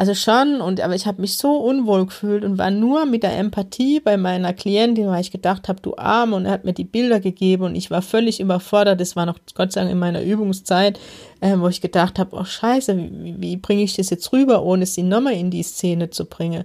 also 0.00 0.14
schon, 0.14 0.62
und 0.62 0.80
aber 0.80 0.94
ich 0.94 1.04
habe 1.04 1.20
mich 1.20 1.36
so 1.36 1.58
unwohl 1.58 2.06
gefühlt 2.06 2.42
und 2.42 2.56
war 2.56 2.70
nur 2.70 3.04
mit 3.04 3.22
der 3.22 3.36
Empathie 3.36 4.00
bei 4.00 4.16
meiner 4.16 4.54
Klientin, 4.54 5.08
weil 5.08 5.20
ich 5.20 5.30
gedacht 5.30 5.68
habe, 5.68 5.82
du 5.82 5.94
Arm, 5.98 6.32
und 6.32 6.46
er 6.46 6.52
hat 6.52 6.64
mir 6.64 6.72
die 6.72 6.84
Bilder 6.84 7.20
gegeben 7.20 7.64
und 7.64 7.74
ich 7.74 7.90
war 7.90 8.00
völlig 8.00 8.40
überfordert. 8.40 8.98
Das 8.98 9.14
war 9.14 9.26
noch 9.26 9.38
Gott 9.54 9.72
sei 9.72 9.82
Dank 9.82 9.92
in 9.92 9.98
meiner 9.98 10.22
Übungszeit, 10.22 10.98
äh, 11.42 11.54
wo 11.58 11.68
ich 11.68 11.82
gedacht 11.82 12.18
habe, 12.18 12.34
oh 12.34 12.44
Scheiße, 12.44 12.96
wie, 12.96 13.34
wie 13.42 13.56
bringe 13.58 13.82
ich 13.82 13.94
das 13.94 14.08
jetzt 14.08 14.32
rüber, 14.32 14.62
ohne 14.62 14.86
sie 14.86 15.02
nochmal 15.02 15.34
in 15.34 15.50
die 15.50 15.62
Szene 15.62 16.08
zu 16.08 16.24
bringen. 16.24 16.64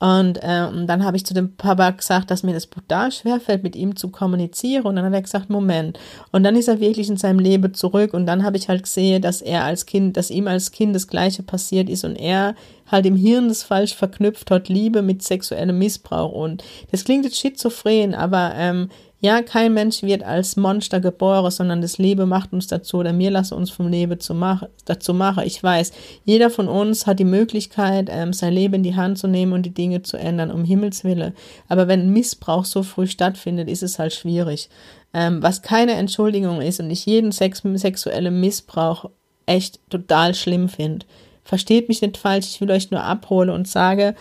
Und 0.00 0.38
ähm, 0.42 0.86
dann 0.86 1.04
habe 1.04 1.16
ich 1.16 1.24
zu 1.24 1.34
dem 1.34 1.56
Papa 1.56 1.90
gesagt, 1.90 2.30
dass 2.30 2.42
mir 2.42 2.52
das 2.52 2.66
brutal 2.66 3.10
schwerfällt, 3.12 3.62
mit 3.62 3.76
ihm 3.76 3.96
zu 3.96 4.08
kommunizieren. 4.08 4.86
Und 4.86 4.96
dann 4.96 5.04
hat 5.04 5.12
er 5.12 5.22
gesagt, 5.22 5.50
Moment. 5.50 5.98
Und 6.32 6.42
dann 6.44 6.56
ist 6.56 6.68
er 6.68 6.80
wirklich 6.80 7.08
in 7.08 7.16
seinem 7.16 7.38
Leben 7.38 7.72
zurück. 7.74 8.12
Und 8.12 8.26
dann 8.26 8.42
habe 8.44 8.56
ich 8.56 8.68
halt 8.68 8.82
gesehen, 8.82 9.22
dass 9.22 9.40
er 9.40 9.64
als 9.64 9.86
Kind, 9.86 10.16
dass 10.16 10.30
ihm 10.30 10.48
als 10.48 10.72
Kind 10.72 10.94
das 10.94 11.08
Gleiche 11.08 11.42
passiert 11.42 11.88
ist 11.88 12.04
und 12.04 12.16
er 12.16 12.54
halt 12.90 13.06
im 13.06 13.16
Hirn 13.16 13.48
das 13.48 13.62
falsch 13.62 13.94
verknüpft 13.94 14.50
hat, 14.50 14.68
Liebe 14.68 15.00
mit 15.00 15.22
sexuellem 15.22 15.78
Missbrauch. 15.78 16.32
Und 16.32 16.62
das 16.90 17.04
klingt 17.04 17.24
jetzt 17.24 17.38
schizophren, 17.38 18.14
aber 18.14 18.52
ähm, 18.56 18.90
ja, 19.24 19.40
kein 19.40 19.72
Mensch 19.72 20.02
wird 20.02 20.22
als 20.22 20.54
Monster 20.56 21.00
geboren, 21.00 21.50
sondern 21.50 21.80
das 21.80 21.96
Leben 21.96 22.28
macht 22.28 22.52
uns 22.52 22.66
dazu 22.66 22.98
oder 22.98 23.18
wir 23.18 23.30
lassen 23.30 23.54
uns 23.54 23.70
vom 23.70 23.88
Leben 23.88 24.20
zu 24.20 24.34
mach, 24.34 24.64
dazu 24.84 25.14
machen. 25.14 25.44
Ich 25.46 25.62
weiß, 25.62 25.92
jeder 26.26 26.50
von 26.50 26.68
uns 26.68 27.06
hat 27.06 27.20
die 27.20 27.24
Möglichkeit, 27.24 28.10
ähm, 28.10 28.34
sein 28.34 28.52
Leben 28.52 28.74
in 28.74 28.82
die 28.82 28.96
Hand 28.96 29.16
zu 29.16 29.26
nehmen 29.26 29.54
und 29.54 29.62
die 29.62 29.72
Dinge 29.72 30.02
zu 30.02 30.18
ändern, 30.18 30.50
um 30.50 30.62
Himmels 30.62 31.04
Wille. 31.04 31.32
Aber 31.68 31.88
wenn 31.88 32.12
Missbrauch 32.12 32.66
so 32.66 32.82
früh 32.82 33.06
stattfindet, 33.06 33.70
ist 33.70 33.82
es 33.82 33.98
halt 33.98 34.12
schwierig. 34.12 34.68
Ähm, 35.14 35.42
was 35.42 35.62
keine 35.62 35.92
Entschuldigung 35.92 36.60
ist 36.60 36.80
und 36.80 36.90
ich 36.90 37.06
jeden 37.06 37.32
Sex 37.32 37.62
sexuellen 37.76 38.40
Missbrauch 38.40 39.06
echt 39.46 39.80
total 39.88 40.34
schlimm 40.34 40.68
finde. 40.68 41.06
Versteht 41.44 41.88
mich 41.88 42.02
nicht 42.02 42.18
falsch, 42.18 42.48
ich 42.50 42.60
will 42.60 42.70
euch 42.70 42.90
nur 42.90 43.02
abholen 43.02 43.48
und 43.48 43.68
sage, 43.68 44.16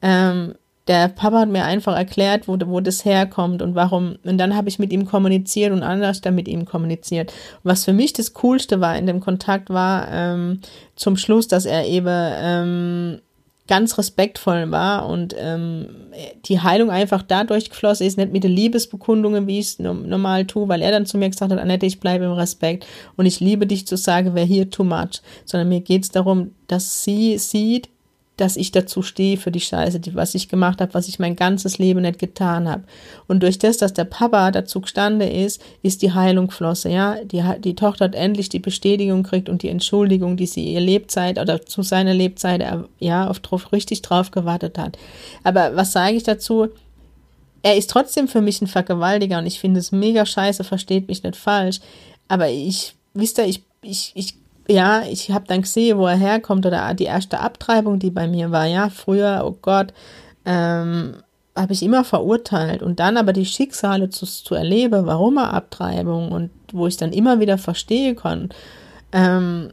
ähm, 0.00 0.54
der 0.86 1.08
Papa 1.08 1.40
hat 1.40 1.48
mir 1.48 1.64
einfach 1.64 1.96
erklärt, 1.96 2.46
wo, 2.46 2.58
wo 2.66 2.80
das 2.80 3.04
herkommt 3.04 3.62
und 3.62 3.74
warum. 3.74 4.16
Und 4.24 4.38
dann 4.38 4.54
habe 4.54 4.68
ich 4.68 4.78
mit 4.78 4.92
ihm 4.92 5.06
kommuniziert 5.06 5.72
und 5.72 5.82
anders 5.82 6.20
dann 6.20 6.34
mit 6.34 6.46
ihm 6.46 6.66
kommuniziert. 6.66 7.32
Was 7.62 7.84
für 7.84 7.92
mich 7.92 8.12
das 8.12 8.34
Coolste 8.34 8.80
war 8.80 8.96
in 8.96 9.06
dem 9.06 9.20
Kontakt 9.20 9.70
war 9.70 10.08
ähm, 10.10 10.60
zum 10.94 11.16
Schluss, 11.16 11.48
dass 11.48 11.64
er 11.64 11.86
eben 11.86 12.06
ähm, 12.08 13.20
ganz 13.66 13.96
respektvoll 13.96 14.70
war 14.70 15.08
und 15.08 15.34
ähm, 15.38 15.86
die 16.44 16.60
Heilung 16.60 16.90
einfach 16.90 17.22
dadurch 17.22 17.70
geflossen 17.70 18.06
ist, 18.06 18.18
nicht 18.18 18.32
mit 18.32 18.44
den 18.44 18.52
Liebesbekundungen, 18.52 19.46
wie 19.46 19.58
ich 19.58 19.66
es 19.66 19.78
normal 19.78 20.44
tue, 20.44 20.68
weil 20.68 20.82
er 20.82 20.90
dann 20.90 21.06
zu 21.06 21.16
mir 21.16 21.30
gesagt 21.30 21.50
hat, 21.50 21.58
Annette, 21.58 21.86
ich 21.86 21.98
bleibe 21.98 22.26
im 22.26 22.32
Respekt 22.32 22.86
und 23.16 23.24
ich 23.24 23.40
liebe 23.40 23.66
dich 23.66 23.86
zu 23.86 23.96
sagen, 23.96 24.32
wer 24.34 24.44
hier 24.44 24.68
too 24.68 24.84
much, 24.84 25.22
sondern 25.46 25.70
mir 25.70 25.80
geht 25.80 26.04
es 26.04 26.10
darum, 26.10 26.50
dass 26.66 27.04
sie 27.04 27.38
sieht, 27.38 27.88
dass 28.36 28.56
ich 28.56 28.72
dazu 28.72 29.02
stehe 29.02 29.36
für 29.36 29.52
die 29.52 29.60
Scheiße, 29.60 30.00
die, 30.00 30.14
was 30.14 30.34
ich 30.34 30.48
gemacht 30.48 30.80
habe, 30.80 30.94
was 30.94 31.06
ich 31.06 31.20
mein 31.20 31.36
ganzes 31.36 31.78
Leben 31.78 32.02
nicht 32.02 32.18
getan 32.18 32.68
habe. 32.68 32.82
Und 33.28 33.42
durch 33.44 33.58
das, 33.58 33.76
dass 33.76 33.92
der 33.92 34.04
Papa 34.04 34.50
dazu 34.50 34.80
gestanden 34.80 35.30
ist, 35.30 35.62
ist 35.82 36.02
die 36.02 36.12
Heilung 36.12 36.50
flosse, 36.50 36.90
ja. 36.90 37.16
Die, 37.24 37.44
die 37.60 37.76
Tochter 37.76 38.06
hat 38.06 38.14
endlich 38.16 38.48
die 38.48 38.58
Bestätigung 38.58 39.22
kriegt 39.22 39.48
und 39.48 39.62
die 39.62 39.68
Entschuldigung, 39.68 40.36
die 40.36 40.46
sie 40.46 40.72
ihr 40.72 40.80
Lebzeit 40.80 41.38
oder 41.38 41.64
zu 41.64 41.82
seiner 41.82 42.14
Lebzeit, 42.14 42.60
äh, 42.60 42.78
ja, 42.98 43.28
auf 43.28 43.38
drauf, 43.38 43.72
richtig 43.72 44.02
drauf 44.02 44.32
gewartet 44.32 44.78
hat. 44.78 44.98
Aber 45.44 45.76
was 45.76 45.92
sage 45.92 46.16
ich 46.16 46.24
dazu? 46.24 46.68
Er 47.62 47.76
ist 47.76 47.88
trotzdem 47.88 48.26
für 48.26 48.40
mich 48.40 48.60
ein 48.60 48.66
Vergewaltiger 48.66 49.38
und 49.38 49.46
ich 49.46 49.60
finde 49.60 49.80
es 49.80 49.92
mega 49.92 50.26
scheiße, 50.26 50.64
versteht 50.64 51.08
mich 51.08 51.22
nicht 51.22 51.36
falsch. 51.36 51.80
Aber 52.26 52.50
ich, 52.50 52.94
wisst 53.14 53.38
ihr, 53.38 53.46
ich, 53.46 53.62
ich, 53.80 54.12
ich 54.14 54.34
ja, 54.68 55.02
ich 55.02 55.30
habe 55.30 55.46
dann 55.46 55.62
gesehen, 55.62 55.98
wo 55.98 56.06
er 56.06 56.16
herkommt 56.16 56.64
oder 56.64 56.94
die 56.94 57.04
erste 57.04 57.40
Abtreibung, 57.40 57.98
die 57.98 58.10
bei 58.10 58.26
mir 58.26 58.50
war, 58.50 58.66
ja, 58.66 58.88
früher, 58.88 59.42
oh 59.44 59.56
Gott, 59.60 59.92
ähm, 60.44 61.16
habe 61.56 61.72
ich 61.72 61.82
immer 61.82 62.04
verurteilt. 62.04 62.82
Und 62.82 62.98
dann 62.98 63.16
aber 63.16 63.32
die 63.32 63.46
Schicksale 63.46 64.10
zu, 64.10 64.26
zu 64.26 64.54
erleben, 64.54 65.06
warum 65.06 65.36
er 65.36 65.52
Abtreibung 65.52 66.32
und 66.32 66.50
wo 66.72 66.86
ich 66.86 66.96
dann 66.96 67.12
immer 67.12 67.40
wieder 67.40 67.58
verstehen 67.58 68.16
kann. 68.16 68.48
Ähm, 69.12 69.70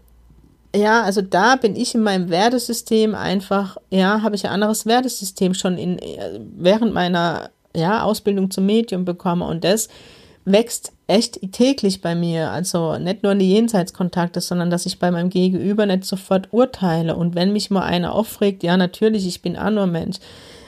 ja, 0.76 1.04
also 1.04 1.22
da 1.22 1.56
bin 1.56 1.76
ich 1.76 1.96
in 1.96 2.04
meinem 2.04 2.30
Wertesystem 2.30 3.16
einfach, 3.16 3.78
ja, 3.90 4.22
habe 4.22 4.36
ich 4.36 4.46
ein 4.46 4.54
anderes 4.54 4.86
Wertesystem 4.86 5.54
schon 5.54 5.78
in, 5.78 6.00
während 6.56 6.94
meiner 6.94 7.50
ja, 7.76 8.04
Ausbildung 8.04 8.52
zum 8.52 8.66
Medium 8.66 9.04
bekommen. 9.04 9.42
Und 9.42 9.64
das 9.64 9.90
wächst 10.46 10.94
echt 11.08 11.40
täglich 11.52 12.02
bei 12.02 12.16
mir. 12.16 12.52
Also 12.52 12.98
nicht 12.98 13.24
nur 13.24 13.34
in 13.34 13.40
die 13.40 13.52
Jenseitskontakte, 13.52 14.42
sondern 14.42 14.70
dass 14.70 14.86
ich 14.86 15.00
bei 15.00 15.12
meinem 15.12 15.30
Gegenüber 15.30 15.86
nicht 15.86 16.06
sofort 16.06 16.48
urteile. 16.52 17.16
Und 17.16 17.36
wenn 17.36 17.54
mich 17.54 17.70
mal 17.70 17.84
einer 17.84 18.14
aufregt, 18.14 18.64
ja, 18.64 18.78
natürlich, 18.78 19.28
ich 19.28 19.42
bin 19.42 19.58
auch 19.58 19.70
nur 19.70 19.88
Mensch. 19.88 20.18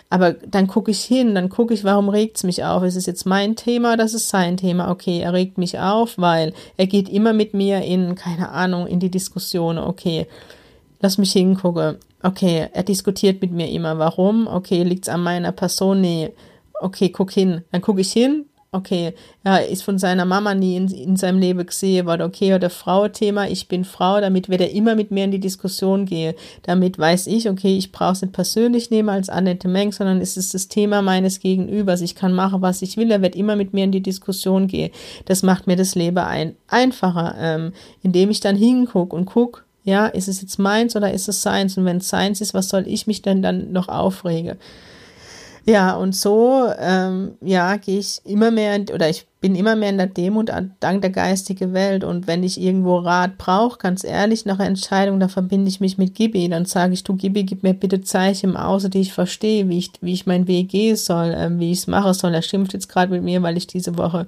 Aber 0.10 0.34
dann 0.34 0.68
gucke 0.68 0.92
ich 0.92 1.04
hin, 1.04 1.34
dann 1.34 1.50
gucke 1.50 1.74
ich, 1.74 1.84
warum 1.84 2.08
regt 2.08 2.38
es 2.38 2.44
mich 2.44 2.64
auf? 2.64 2.84
Ist 2.84 2.96
es 2.96 3.08
jetzt 3.08 3.26
mein 3.26 3.56
Thema, 3.56 3.98
das 3.98 4.14
ist 4.14 4.30
sein 4.30 4.58
Thema? 4.58 4.92
Okay, 4.92 5.22
er 5.22 5.34
regt 5.34 5.58
mich 5.58 5.80
auf, 5.80 6.20
weil 6.20 6.54
er 6.78 6.86
geht 6.86 7.10
immer 7.10 7.34
mit 7.34 7.56
mir 7.56 7.82
in, 7.82 8.14
keine 8.14 8.50
Ahnung, 8.50 8.86
in 8.86 9.00
die 9.00 9.10
Diskussion. 9.10 9.80
Okay, 9.80 10.28
lass 11.02 11.18
mich 11.18 11.32
hingucken. 11.32 11.96
Okay, 12.22 12.68
er 12.72 12.84
diskutiert 12.84 13.42
mit 13.42 13.54
mir 13.54 13.70
immer. 13.70 13.98
Warum? 13.98 14.46
Okay, 14.46 14.84
liegt 14.84 15.08
es 15.08 15.10
an 15.14 15.24
meiner 15.24 15.52
Person? 15.52 16.02
Nee. 16.02 16.32
Okay, 16.80 17.10
guck 17.10 17.32
hin. 17.32 17.64
Dann 17.72 17.82
gucke 17.82 18.02
ich 18.02 18.12
hin, 18.12 18.46
okay, 18.74 19.14
er 19.44 19.68
ist 19.68 19.84
von 19.84 19.98
seiner 19.98 20.26
Mama 20.26 20.54
nie 20.54 20.76
in, 20.76 20.88
in 20.90 21.16
seinem 21.16 21.40
Leben 21.40 21.66
gesehen 21.66 22.06
worden, 22.06 22.24
okay, 22.24 22.54
oder 22.54 22.70
Frau-Thema, 22.70 23.48
ich 23.48 23.68
bin 23.68 23.86
Frau, 23.86 24.20
damit 24.20 24.50
wird 24.50 24.62
er 24.62 24.72
immer 24.72 24.96
mit 24.96 25.12
mir 25.12 25.24
in 25.24 25.32
die 25.32 25.40
Diskussion 25.40 26.06
gehen. 26.06 26.34
Damit 26.64 26.98
weiß 26.98 27.28
ich, 27.28 27.50
okay, 27.50 27.78
ich 27.78 27.92
brauche 27.92 28.14
es 28.14 28.22
nicht 28.22 28.34
persönlich 28.34 28.90
nehmen 28.90 29.10
als 29.10 29.30
Annette 29.30 29.68
Meng, 29.68 29.92
sondern 29.92 30.20
es 30.20 30.36
ist 30.36 30.54
das 30.54 30.68
Thema 30.68 31.02
meines 31.02 31.40
Gegenübers. 31.40 32.02
Ich 32.02 32.16
kann 32.16 32.34
machen, 32.34 32.62
was 32.62 32.82
ich 32.82 32.98
will, 32.98 33.12
er 33.12 33.22
wird 33.22 33.36
immer 33.36 33.56
mit 33.56 33.74
mir 33.74 33.84
in 33.84 33.92
die 33.92 34.02
Diskussion 34.02 34.68
gehen. 34.68 34.92
Das 35.26 35.44
macht 35.44 35.68
mir 35.68 35.76
das 35.76 35.96
Leben 35.96 36.18
ein, 36.18 36.56
einfacher, 36.68 37.36
ähm, 37.40 37.74
indem 38.02 38.32
ich 38.32 38.40
dann 38.40 38.56
hingucke 38.56 39.16
und 39.16 39.26
gucke, 39.26 39.62
ja, 39.84 40.08
ist 40.08 40.28
es 40.28 40.42
jetzt 40.42 40.60
meins 40.60 40.96
oder 40.96 41.12
ist 41.12 41.28
es 41.28 41.42
seins? 41.42 41.78
Und 41.78 41.86
wenn 41.86 41.98
es 41.98 42.10
seins 42.10 42.42
ist, 42.42 42.54
was 42.54 42.70
soll 42.70 42.88
ich 42.88 43.06
mich 43.06 43.22
denn 43.22 43.42
dann 43.42 43.72
noch 43.72 43.90
aufregen? 43.90 44.58
Ja, 45.66 45.96
und 45.96 46.14
so, 46.14 46.68
ähm, 46.78 47.38
ja, 47.40 47.78
gehe 47.78 48.00
ich 48.00 48.20
immer 48.26 48.52
mehr, 48.52 48.82
oder 48.94 49.10
ich 49.10 49.26
bin 49.40 49.56
immer 49.56 49.78
mehr 49.78 49.92
in 49.92 49.98
der 49.98 50.08
Demut 50.08 50.52
dank 50.82 51.02
der 51.02 51.10
geistigen 51.10 51.74
Welt. 51.74 52.04
Und 52.04 52.28
wenn 52.28 52.44
ich 52.44 52.60
irgendwo 52.60 52.98
Rat 52.98 53.38
brauche, 53.38 53.78
ganz 53.78 54.04
ehrlich, 54.04 54.46
nach 54.46 54.60
Entscheidung, 54.60 55.22
da 55.22 55.30
verbinde 55.30 55.70
ich 55.70 55.80
mich 55.80 55.98
mit 55.98 56.16
Gibi. 56.16 56.50
Dann 56.50 56.66
sage 56.66 56.94
ich, 56.94 57.04
du 57.06 57.16
Gibi, 57.16 57.44
gib 57.44 57.64
mir 57.64 57.74
bitte 57.74 58.02
Zeichen 58.02 58.52
im 58.52 58.58
Außer, 58.58 58.90
die 58.90 59.02
ich 59.02 59.14
verstehe, 59.14 59.70
wie 59.70 59.78
ich, 59.78 59.92
wie 60.02 60.14
ich 60.14 60.26
meinen 60.26 60.50
Weg 60.50 60.68
gehen 60.70 60.98
soll, 60.98 61.34
ähm, 61.36 61.60
wie 61.60 61.72
ich 61.72 61.80
es 61.80 61.88
mache 61.88 62.14
soll. 62.14 62.34
Er 62.34 62.42
schimpft 62.42 62.74
jetzt 62.74 62.90
gerade 62.90 63.12
mit 63.12 63.24
mir, 63.24 63.42
weil 63.42 63.56
ich 63.56 63.68
diese 63.68 63.98
Woche 63.98 64.28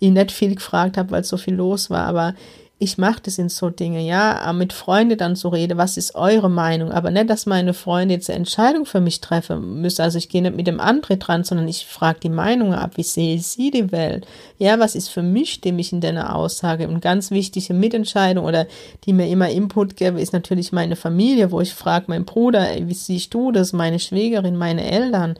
ihn 0.00 0.14
nicht 0.14 0.32
viel 0.32 0.54
gefragt 0.54 0.98
habe, 0.98 1.10
weil 1.12 1.24
so 1.24 1.38
viel 1.38 1.54
los 1.54 1.88
war. 1.88 2.06
Aber 2.06 2.34
ich 2.80 2.98
mache 2.98 3.20
das 3.22 3.38
in 3.38 3.48
so 3.48 3.70
Dinge, 3.70 4.00
ja, 4.00 4.52
mit 4.52 4.72
Freunden 4.72 5.16
dann 5.16 5.36
so 5.36 5.48
rede, 5.48 5.76
was 5.76 5.96
ist 5.96 6.16
eure 6.16 6.50
Meinung, 6.50 6.90
aber 6.90 7.10
nicht, 7.12 7.30
dass 7.30 7.46
meine 7.46 7.72
Freunde 7.72 8.14
jetzt 8.14 8.28
eine 8.28 8.38
Entscheidung 8.38 8.84
für 8.84 9.00
mich 9.00 9.20
treffen 9.20 9.80
müssen, 9.80 10.02
also 10.02 10.18
ich 10.18 10.28
gehe 10.28 10.42
nicht 10.42 10.56
mit 10.56 10.66
dem 10.66 10.80
Antritt 10.80 11.26
dran, 11.26 11.44
sondern 11.44 11.68
ich 11.68 11.86
frage 11.86 12.18
die 12.20 12.28
Meinung 12.28 12.74
ab, 12.74 12.92
wie 12.96 13.04
sehe 13.04 13.38
sie 13.38 13.70
die 13.70 13.92
Welt, 13.92 14.26
ja, 14.58 14.80
was 14.80 14.96
ist 14.96 15.08
für 15.08 15.22
mich 15.22 15.52
stimmig 15.52 15.92
in 15.92 16.00
deiner 16.00 16.34
Aussage? 16.34 16.88
Und 16.88 17.00
ganz 17.00 17.30
wichtige 17.30 17.74
Mitentscheidung 17.74 18.44
oder 18.44 18.66
die 19.04 19.12
mir 19.12 19.28
immer 19.28 19.48
Input 19.48 19.96
geben, 19.96 20.18
ist 20.18 20.32
natürlich 20.32 20.72
meine 20.72 20.96
Familie, 20.96 21.52
wo 21.52 21.60
ich 21.60 21.72
frage, 21.72 22.06
mein 22.08 22.24
Bruder, 22.24 22.66
wie 22.80 22.94
siehst 22.94 23.32
du 23.32 23.52
das, 23.52 23.72
meine 23.72 24.00
Schwägerin, 24.00 24.56
meine 24.56 24.90
Eltern, 24.90 25.36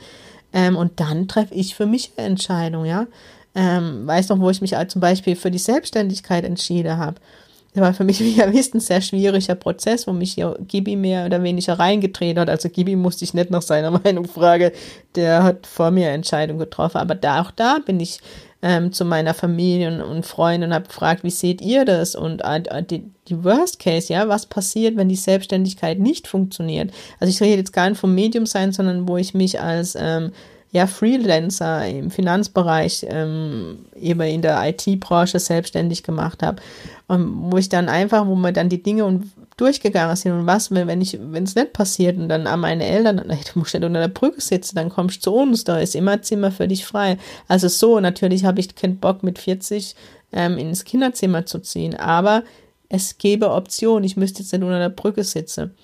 ähm, 0.53 0.77
und 0.77 1.01
dann 1.01 1.27
treffe 1.27 1.53
ich 1.53 1.75
für 1.75 1.87
mich 1.87 2.13
eine 2.17 2.29
Entscheidung, 2.29 2.85
ja, 2.85 3.07
ähm, 3.55 4.07
weiß 4.07 4.29
noch, 4.31 4.41
wo 4.41 4.51
ich 4.51 4.61
mich 4.61 4.75
zum 4.89 5.01
Beispiel 5.01 5.37
für 5.37 5.51
die 5.51 5.59
Selbstständigkeit 5.59 6.45
entschieden 6.45 6.97
habe. 6.97 7.17
Das 7.75 7.83
war 7.83 7.95
für 7.95 8.05
mich, 8.05 8.21
wie 8.25 8.33
ihr 8.33 8.53
wisst, 8.53 8.75
ein 8.75 8.81
sehr 8.81 9.01
schwieriger 9.01 9.55
Prozess, 9.55 10.07
wo 10.07 10.13
mich 10.13 10.33
hier 10.35 10.57
Gibi 10.67 10.97
mehr 10.97 11.27
oder 11.27 11.43
weniger 11.43 11.79
reingetreten 11.79 12.41
hat. 12.41 12.49
Also 12.49 12.69
Gibi 12.69 12.97
musste 12.97 13.25
ich 13.25 13.35
nicht 13.35 13.51
nach 13.51 13.63
seiner 13.63 13.91
Meinung 14.05 14.27
fragen. 14.27 14.71
Der 15.15 15.43
hat 15.43 15.67
vor 15.67 15.91
mir 15.91 16.11
Entscheidung 16.11 16.59
getroffen. 16.59 16.99
Aber 16.99 17.15
da, 17.15 17.43
auch 17.43 17.51
da 17.51 17.79
bin 17.85 18.01
ich 18.01 18.21
ähm, 18.63 18.93
zu 18.93 19.05
meiner 19.05 19.35
Familie 19.35 19.89
und, 19.89 20.01
und 20.01 20.25
Freunden 20.25 20.69
und 20.69 20.75
habe 20.75 20.87
gefragt, 20.87 21.23
wie 21.23 21.31
seht 21.31 21.61
ihr 21.61 21.85
das? 21.85 22.15
Und 22.15 22.41
äh, 22.41 22.83
die, 22.83 23.05
die 23.29 23.45
Worst 23.45 23.79
Case, 23.79 24.13
ja, 24.13 24.27
was 24.29 24.47
passiert, 24.47 24.97
wenn 24.97 25.09
die 25.09 25.17
Selbstständigkeit 25.17 25.99
nicht 25.99 26.27
funktioniert? 26.29 26.91
Also 27.21 27.31
ich 27.31 27.41
rede 27.43 27.59
jetzt 27.59 27.73
gar 27.73 27.91
nicht 27.91 27.99
vom 27.99 28.15
Medium 28.15 28.47
sein, 28.47 28.73
sondern 28.73 29.07
wo 29.07 29.17
ich 29.19 29.35
mich 29.35 29.61
als 29.61 29.97
ähm, 30.01 30.33
ja, 30.75 30.89
Freelancer 30.89 31.87
im 31.87 32.11
Finanzbereich, 32.11 33.07
ähm, 33.09 33.87
eben 33.95 34.21
in 34.23 34.43
der 34.43 34.61
IT-Branche 34.69 35.39
selbstständig 35.39 36.03
gemacht 36.03 36.43
habe. 36.43 36.61
Und 37.07 37.53
wo 37.53 37.59
ich 37.59 37.69
dann 37.69 37.89
einfach, 37.89 38.27
wo 38.27 38.35
wir 38.35 38.51
dann 38.51 38.69
die 38.69 38.83
Dinge 38.83 39.05
und 39.05 39.31
durchgegangen 39.57 40.17
sind 40.17 40.33
und 40.33 40.47
was, 40.49 40.73
wenn 40.73 41.01
ich, 41.01 41.17
wenn 41.21 41.45
es 41.45 41.55
nicht 41.55 41.75
passiert 41.75 42.19
und 42.19 42.29
dann 42.29 42.49
an 42.49 42.59
meine 42.59 42.85
Eltern, 42.85 43.19
du 43.53 43.59
musst 43.59 43.73
nicht 43.73 43.85
unter 43.85 44.01
der 44.01 44.09
Brücke 44.09 44.41
sitzen, 44.41 44.75
dann 44.75 44.89
kommst 44.89 45.19
du 45.19 45.31
zu 45.31 45.35
uns, 45.37 45.63
da 45.63 45.79
ist 45.79 45.95
immer 45.95 46.23
Zimmer 46.23 46.51
für 46.51 46.67
dich 46.67 46.85
frei. 46.85 47.19
Also 47.47 47.69
so, 47.69 48.01
natürlich 48.01 48.45
habe 48.45 48.59
ich 48.59 48.75
keinen 48.75 48.99
Bock 48.99 49.23
mit 49.23 49.39
40 49.39 49.95
ähm, 50.33 50.59
ins 50.59 50.85
Kinderzimmer 50.85 51.47
zu 51.47 51.61
ziehen, 51.61 51.95
aber 51.95 52.43
es 52.95 53.19
gäbe 53.19 53.51
Optionen, 53.51 54.05
ich 54.05 54.17
müsste 54.17 54.43
jetzt 54.43 54.53
nicht 54.53 54.63
unter 54.63 54.79
der 54.79 54.89
Brücke 54.89 55.25
sitzen. 55.25 55.75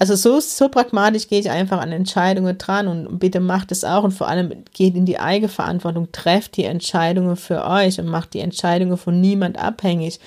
Also 0.00 0.14
so, 0.14 0.38
so 0.38 0.68
pragmatisch 0.68 1.28
gehe 1.28 1.40
ich 1.40 1.50
einfach 1.50 1.80
an 1.80 1.90
Entscheidungen 1.90 2.56
dran 2.56 2.86
und 2.86 3.18
bitte 3.18 3.40
macht 3.40 3.72
es 3.72 3.84
auch 3.84 4.04
und 4.04 4.12
vor 4.12 4.28
allem 4.28 4.52
geht 4.72 4.94
in 4.94 5.06
die 5.06 5.18
Eigenverantwortung, 5.18 6.12
trefft 6.12 6.56
die 6.56 6.64
Entscheidungen 6.64 7.34
für 7.34 7.66
euch 7.66 7.98
und 7.98 8.06
macht 8.06 8.34
die 8.34 8.40
Entscheidungen 8.40 8.96
von 8.96 9.20
niemand 9.20 9.58
abhängig. 9.58 10.20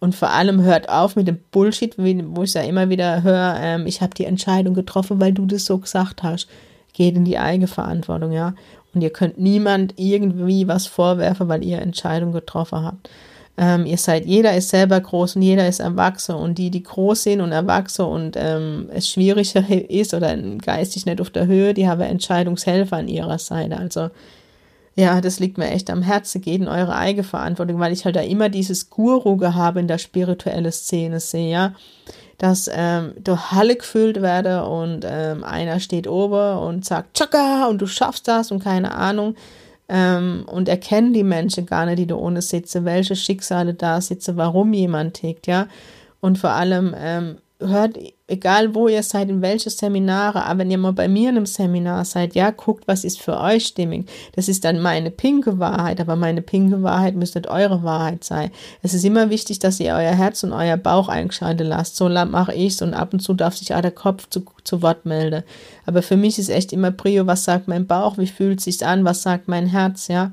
Und 0.00 0.14
vor 0.14 0.30
allem 0.30 0.62
hört 0.62 0.88
auf 0.88 1.16
mit 1.16 1.26
dem 1.26 1.40
Bullshit, 1.50 1.98
wo 1.98 2.42
ich 2.42 2.54
ja 2.54 2.62
immer 2.62 2.88
wieder 2.88 3.22
höre, 3.22 3.56
ähm, 3.60 3.86
ich 3.86 4.00
habe 4.00 4.14
die 4.14 4.24
Entscheidung 4.24 4.74
getroffen, 4.74 5.20
weil 5.20 5.32
du 5.32 5.44
das 5.44 5.64
so 5.64 5.78
gesagt 5.78 6.22
hast. 6.22 6.48
Geht 6.92 7.16
in 7.16 7.24
die 7.24 7.38
Eigenverantwortung, 7.38 8.32
ja. 8.32 8.54
Und 8.94 9.02
ihr 9.02 9.10
könnt 9.10 9.38
niemand 9.38 9.94
irgendwie 9.96 10.68
was 10.68 10.86
vorwerfen, 10.86 11.48
weil 11.48 11.64
ihr 11.64 11.82
Entscheidung 11.82 12.32
getroffen 12.32 12.82
habt. 12.82 13.10
Ähm, 13.60 13.86
ihr 13.86 13.98
seid, 13.98 14.24
jeder 14.24 14.56
ist 14.56 14.68
selber 14.68 15.00
groß 15.00 15.34
und 15.34 15.42
jeder 15.42 15.66
ist 15.66 15.80
erwachsen 15.80 16.36
und 16.36 16.58
die, 16.58 16.70
die 16.70 16.84
groß 16.84 17.24
sind 17.24 17.40
und 17.40 17.50
erwachsen 17.50 18.04
und 18.04 18.36
ähm, 18.36 18.88
es 18.94 19.08
schwieriger 19.08 19.68
ist 19.90 20.14
oder 20.14 20.36
geistig 20.36 21.06
nicht 21.06 21.20
auf 21.20 21.30
der 21.30 21.48
Höhe, 21.48 21.74
die 21.74 21.88
haben 21.88 22.02
Entscheidungshelfer 22.02 22.98
an 22.98 23.08
ihrer 23.08 23.38
Seite. 23.38 23.76
Also 23.76 24.10
ja, 24.94 25.20
das 25.20 25.40
liegt 25.40 25.58
mir 25.58 25.70
echt 25.70 25.90
am 25.90 26.02
Herzen, 26.02 26.40
geht 26.40 26.60
in 26.60 26.68
eure 26.68 26.94
eigene 26.94 27.24
Verantwortung, 27.24 27.80
weil 27.80 27.92
ich 27.92 28.04
halt 28.04 28.14
da 28.14 28.20
immer 28.20 28.48
dieses 28.48 28.90
Guru 28.90 29.36
gehabe 29.36 29.80
in 29.80 29.88
der 29.88 29.98
spirituellen 29.98 30.70
Szene 30.70 31.18
sehe, 31.18 31.50
ja, 31.50 31.74
dass 32.38 32.70
ähm, 32.72 33.14
du 33.18 33.36
Halle 33.36 33.74
gefüllt 33.74 34.22
werde 34.22 34.64
und 34.66 35.04
ähm, 35.04 35.42
einer 35.42 35.80
steht 35.80 36.06
oben 36.06 36.58
und 36.58 36.84
sagt, 36.84 37.16
Chaka, 37.16 37.66
und 37.66 37.78
du 37.78 37.88
schaffst 37.88 38.28
das 38.28 38.52
und 38.52 38.62
keine 38.62 38.94
Ahnung 38.94 39.34
ähm, 39.88 40.44
und 40.46 40.68
erkennen 40.68 41.12
die 41.12 41.24
Menschen 41.24 41.66
gar 41.66 41.86
nicht, 41.86 41.98
die 41.98 42.06
da 42.06 42.14
ohne 42.14 42.42
sitzen, 42.42 42.84
welche 42.84 43.16
Schicksale 43.16 43.74
da 43.74 44.00
sitzen, 44.00 44.36
warum 44.36 44.72
jemand 44.72 45.14
tickt, 45.14 45.46
ja. 45.46 45.68
Und 46.20 46.38
vor 46.38 46.50
allem 46.50 46.94
ähm, 46.98 47.38
hört, 47.60 47.98
egal 48.28 48.74
wo 48.74 48.86
ihr 48.86 49.02
seid, 49.02 49.28
in 49.30 49.42
welche 49.42 49.70
Seminare, 49.70 50.44
aber 50.44 50.60
wenn 50.60 50.70
ihr 50.70 50.78
mal 50.78 50.92
bei 50.92 51.08
mir 51.08 51.30
in 51.30 51.36
einem 51.36 51.46
Seminar 51.46 52.04
seid, 52.04 52.34
ja, 52.34 52.50
guckt, 52.50 52.86
was 52.86 53.02
ist 53.02 53.20
für 53.20 53.38
euch 53.38 53.66
stimmig. 53.66 54.08
Das 54.36 54.48
ist 54.48 54.64
dann 54.64 54.80
meine 54.80 55.10
pinke 55.10 55.58
Wahrheit, 55.58 56.00
aber 56.00 56.14
meine 56.14 56.40
pinke 56.40 56.82
Wahrheit 56.82 57.16
müsste 57.16 57.42
eure 57.48 57.82
Wahrheit 57.82 58.22
sein. 58.22 58.50
Es 58.82 58.94
ist 58.94 59.04
immer 59.04 59.30
wichtig, 59.30 59.58
dass 59.58 59.80
ihr 59.80 59.92
euer 59.92 60.14
Herz 60.14 60.44
und 60.44 60.52
euer 60.52 60.76
Bauch 60.76 61.08
eingeschaltet 61.08 61.66
lasst. 61.66 61.96
So 61.96 62.08
mache 62.08 62.54
ich's 62.54 62.80
und 62.80 62.94
ab 62.94 63.12
und 63.12 63.20
zu 63.20 63.34
darf 63.34 63.56
sich 63.56 63.74
auch 63.74 63.80
der 63.80 63.90
Kopf 63.90 64.28
zu, 64.30 64.44
zu 64.62 64.82
Wort 64.82 65.04
melden. 65.04 65.42
Aber 65.84 66.02
für 66.02 66.16
mich 66.16 66.38
ist 66.38 66.50
echt 66.50 66.72
immer 66.72 66.92
Prio, 66.92 67.26
was 67.26 67.44
sagt 67.44 67.66
mein 67.66 67.86
Bauch, 67.86 68.18
wie 68.18 68.26
fühlt 68.26 68.60
sich's 68.60 68.82
an, 68.82 69.04
was 69.04 69.22
sagt 69.22 69.48
mein 69.48 69.66
Herz, 69.66 70.08
ja. 70.08 70.32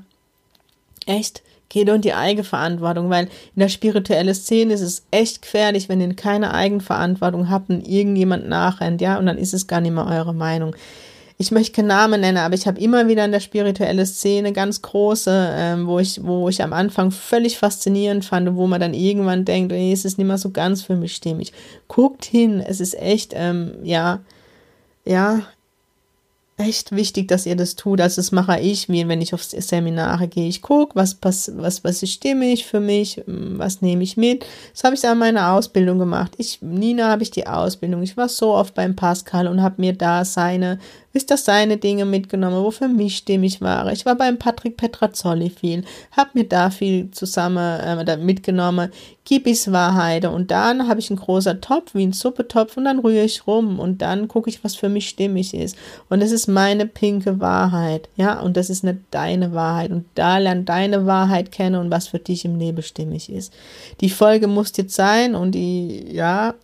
Echt 1.06 1.42
Geht 1.68 1.88
in 1.88 2.00
die 2.00 2.14
Eigenverantwortung, 2.14 3.10
weil 3.10 3.24
in 3.24 3.60
der 3.60 3.68
spirituellen 3.68 4.34
Szene 4.34 4.74
ist 4.74 4.82
es 4.82 5.04
echt 5.10 5.42
gefährlich, 5.42 5.88
wenn 5.88 6.00
ihr 6.00 6.14
keine 6.14 6.54
Eigenverantwortung 6.54 7.50
habt 7.50 7.70
und 7.70 7.86
irgendjemand 7.86 8.48
nachrennt, 8.48 9.00
ja, 9.00 9.18
und 9.18 9.26
dann 9.26 9.38
ist 9.38 9.52
es 9.52 9.66
gar 9.66 9.80
nicht 9.80 9.92
mehr 9.92 10.06
eure 10.06 10.32
Meinung. 10.32 10.76
Ich 11.38 11.50
möchte 11.50 11.72
keinen 11.72 11.88
Namen 11.88 12.22
nennen, 12.22 12.38
aber 12.38 12.54
ich 12.54 12.66
habe 12.66 12.80
immer 12.80 13.08
wieder 13.08 13.24
in 13.24 13.32
der 13.32 13.40
spirituellen 13.40 14.06
Szene 14.06 14.52
ganz 14.52 14.80
große, 14.80 15.54
ähm, 15.54 15.86
wo 15.86 15.98
ich, 15.98 16.24
wo 16.24 16.48
ich 16.48 16.62
am 16.62 16.72
Anfang 16.72 17.10
völlig 17.10 17.58
faszinierend 17.58 18.24
fand, 18.24 18.54
wo 18.56 18.66
man 18.66 18.80
dann 18.80 18.94
irgendwann 18.94 19.44
denkt, 19.44 19.72
nee, 19.72 19.92
es 19.92 20.06
ist 20.06 20.16
nicht 20.16 20.26
mehr 20.26 20.38
so 20.38 20.50
ganz 20.50 20.82
für 20.82 20.96
mich 20.96 21.14
stimmig. 21.14 21.52
Guckt 21.88 22.24
hin, 22.24 22.60
es 22.66 22.80
ist 22.80 22.94
echt, 22.98 23.32
ähm, 23.34 23.72
ja, 23.82 24.20
ja, 25.04 25.42
echt 26.56 26.92
wichtig, 26.92 27.28
dass 27.28 27.46
ihr 27.46 27.56
das 27.56 27.76
tut. 27.76 28.00
Also 28.00 28.16
das 28.16 28.32
mache 28.32 28.58
ich, 28.60 28.88
wie 28.88 29.06
wenn 29.08 29.20
ich 29.20 29.34
auf 29.34 29.42
Seminare 29.42 30.26
gehe. 30.26 30.48
Ich 30.48 30.62
gucke, 30.62 30.96
was, 30.96 31.18
was, 31.20 31.52
was, 31.56 31.84
was 31.84 32.02
ist 32.02 32.12
stimmig 32.12 32.66
für 32.66 32.80
mich, 32.80 33.22
was 33.26 33.82
nehme 33.82 34.02
ich 34.02 34.16
mit. 34.16 34.46
Das 34.72 34.84
habe 34.84 34.94
ich 34.94 35.06
an 35.06 35.18
meiner 35.18 35.52
Ausbildung 35.52 35.98
gemacht. 35.98 36.32
Ich, 36.38 36.62
Nina 36.62 37.08
habe 37.10 37.22
ich 37.22 37.30
die 37.30 37.46
Ausbildung. 37.46 38.02
Ich 38.02 38.16
war 38.16 38.28
so 38.28 38.54
oft 38.54 38.74
beim 38.74 38.96
Pascal 38.96 39.48
und 39.48 39.62
habe 39.62 39.74
mir 39.78 39.92
da 39.92 40.24
seine 40.24 40.78
ist 41.16 41.30
das 41.30 41.44
seine 41.44 41.78
Dinge 41.78 42.04
mitgenommen, 42.04 42.62
wo 42.62 42.70
für 42.70 42.88
mich 42.88 43.16
stimmig 43.16 43.60
war. 43.60 43.90
Ich 43.90 44.06
war 44.06 44.14
beim 44.14 44.38
Patrick 44.38 44.76
Petrazzoli 44.76 45.50
viel, 45.50 45.82
habe 46.12 46.30
mir 46.34 46.44
da 46.44 46.70
viel 46.70 47.10
zusammen 47.10 47.80
äh, 47.80 48.16
mitgenommen, 48.18 48.90
Gibis 49.24 49.72
Wahrheit 49.72 50.24
und 50.26 50.50
dann 50.50 50.86
habe 50.86 51.00
ich 51.00 51.10
einen 51.10 51.18
großen 51.18 51.60
Topf, 51.60 51.94
wie 51.94 52.06
ein 52.06 52.12
Suppetopf 52.12 52.76
und 52.76 52.84
dann 52.84 53.00
rühre 53.00 53.24
ich 53.24 53.46
rum 53.46 53.80
und 53.80 54.02
dann 54.02 54.28
gucke 54.28 54.50
ich, 54.50 54.62
was 54.62 54.76
für 54.76 54.88
mich 54.88 55.08
stimmig 55.08 55.52
ist. 55.54 55.76
Und 56.08 56.20
das 56.20 56.30
ist 56.30 56.45
meine 56.48 56.86
pinke 56.86 57.40
Wahrheit, 57.40 58.08
ja, 58.16 58.40
und 58.40 58.56
das 58.56 58.70
ist 58.70 58.84
nicht 58.84 58.98
deine 59.10 59.52
Wahrheit 59.54 59.90
und 59.90 60.04
da 60.14 60.38
lernt 60.38 60.68
deine 60.68 61.06
Wahrheit 61.06 61.52
kennen 61.52 61.76
und 61.76 61.90
was 61.90 62.08
für 62.08 62.18
dich 62.18 62.44
im 62.44 62.58
Leben 62.58 62.82
stimmig 62.82 63.30
ist. 63.30 63.52
Die 64.00 64.10
Folge 64.10 64.46
muss 64.46 64.72
jetzt 64.76 64.94
sein 64.94 65.34
und 65.34 65.52
die, 65.52 66.06
ja, 66.12 66.54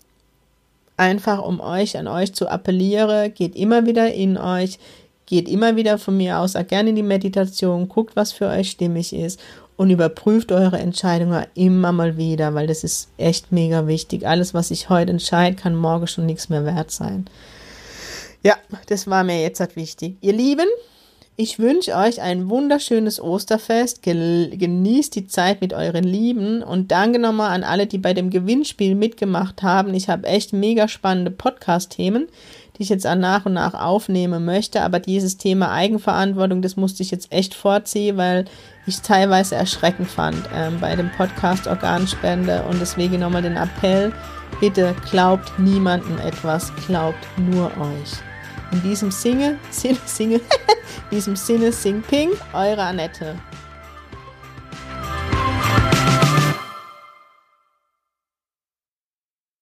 einfach 0.97 1.43
um 1.43 1.61
euch, 1.61 1.97
an 1.97 2.09
euch 2.09 2.35
zu 2.35 2.49
appellieren, 2.49 3.33
geht 3.35 3.57
immer 3.57 3.87
wieder 3.87 4.13
in 4.13 4.37
euch, 4.39 4.79
geht 5.27 5.49
immer 5.49 5.77
wieder 5.77 5.99
von 5.99 6.17
mir 6.17 6.39
aus, 6.39 6.57
auch 6.57 6.67
gerne 6.67 6.91
in 6.91 6.97
die 6.97 7.03
Meditation, 7.03 7.89
guckt, 7.89 8.17
was 8.17 8.33
für 8.33 8.49
euch 8.49 8.71
stimmig 8.71 9.13
ist 9.13 9.41
und 9.77 9.91
überprüft 9.91 10.53
eure 10.53 10.79
Entscheidungen 10.79 11.47
immer 11.55 11.93
mal 11.93 12.17
wieder, 12.17 12.55
weil 12.55 12.67
das 12.67 12.85
ist 12.85 13.09
echt 13.17 13.51
mega 13.51 13.87
wichtig. 13.87 14.27
Alles, 14.27 14.55
was 14.55 14.71
ich 14.71 14.89
heute 14.89 15.11
entscheide, 15.11 15.57
kann 15.57 15.75
morgen 15.75 16.07
schon 16.07 16.27
nichts 16.27 16.49
mehr 16.49 16.65
wert 16.65 16.91
sein. 16.91 17.27
Ja, 18.43 18.57
das 18.87 19.07
war 19.07 19.25
mir 19.25 19.41
jetzt 19.41 19.61
halt 19.61 19.77
wichtig. 19.77 20.17
Ihr 20.21 20.33
Lieben, 20.33 20.67
ich 21.35 21.59
wünsche 21.59 21.97
euch 21.97 22.21
ein 22.21 22.51
wunderschönes 22.51 23.21
Osterfest. 23.21 24.03
Genießt 24.03 25.15
die 25.15 25.27
Zeit 25.27 25.61
mit 25.61 25.73
euren 25.73 26.05
Lieben 26.05 26.63
und 26.63 26.93
danke 26.93 27.19
nochmal 27.19 27.53
an 27.53 27.65
alle, 27.65 27.87
die 27.87 27.99
bei 27.99 28.13
dem 28.13 28.31
Gewinnspiel 28.31 28.95
mitgemacht 28.95 29.63
haben. 29.63 29.95
Ich 29.95 30.09
habe 30.09 30.27
echt 30.27 30.53
mega 30.53 30.89
spannende 30.89 31.31
Podcast-Themen, 31.31 32.27
die 32.77 32.83
ich 32.83 32.91
jetzt 32.91 33.05
nach 33.05 33.47
und 33.47 33.55
nach 33.55 33.73
aufnehmen 33.73 34.45
möchte. 34.45 34.83
Aber 34.83 35.01
dieses 35.01 35.39
Thema 35.39 35.73
Eigenverantwortung, 35.73 36.61
das 36.61 36.77
musste 36.77 37.03
ich 37.03 37.11
jetzt 37.11 37.33
echt 37.33 37.55
vorziehen, 37.55 38.19
weil 38.19 38.45
ich 38.87 38.97
es 38.97 39.03
teilweise 39.03 39.55
erschreckend 39.55 40.09
fand 40.09 40.49
ähm, 40.55 40.81
bei 40.81 40.95
dem 40.97 41.11
Podcast 41.13 41.67
Organspende. 41.67 42.63
Und 42.69 42.79
deswegen 42.79 43.21
nochmal 43.21 43.43
den 43.43 43.57
Appell, 43.57 44.13
bitte 44.61 44.95
glaubt 45.11 45.59
niemandem 45.59 46.19
etwas, 46.19 46.73
glaubt 46.87 47.27
nur 47.39 47.67
euch. 47.79 48.32
In 48.73 48.83
diesem 48.83 49.11
Sinne, 49.11 49.59
Sinne, 49.71 49.99
Sinne, 50.07 50.35
in 51.11 51.11
diesem 51.11 51.37
Sinne, 51.37 51.73
Sing 51.73 52.03
Ping, 52.03 52.31
eure 52.55 52.83
Annette. 52.83 53.37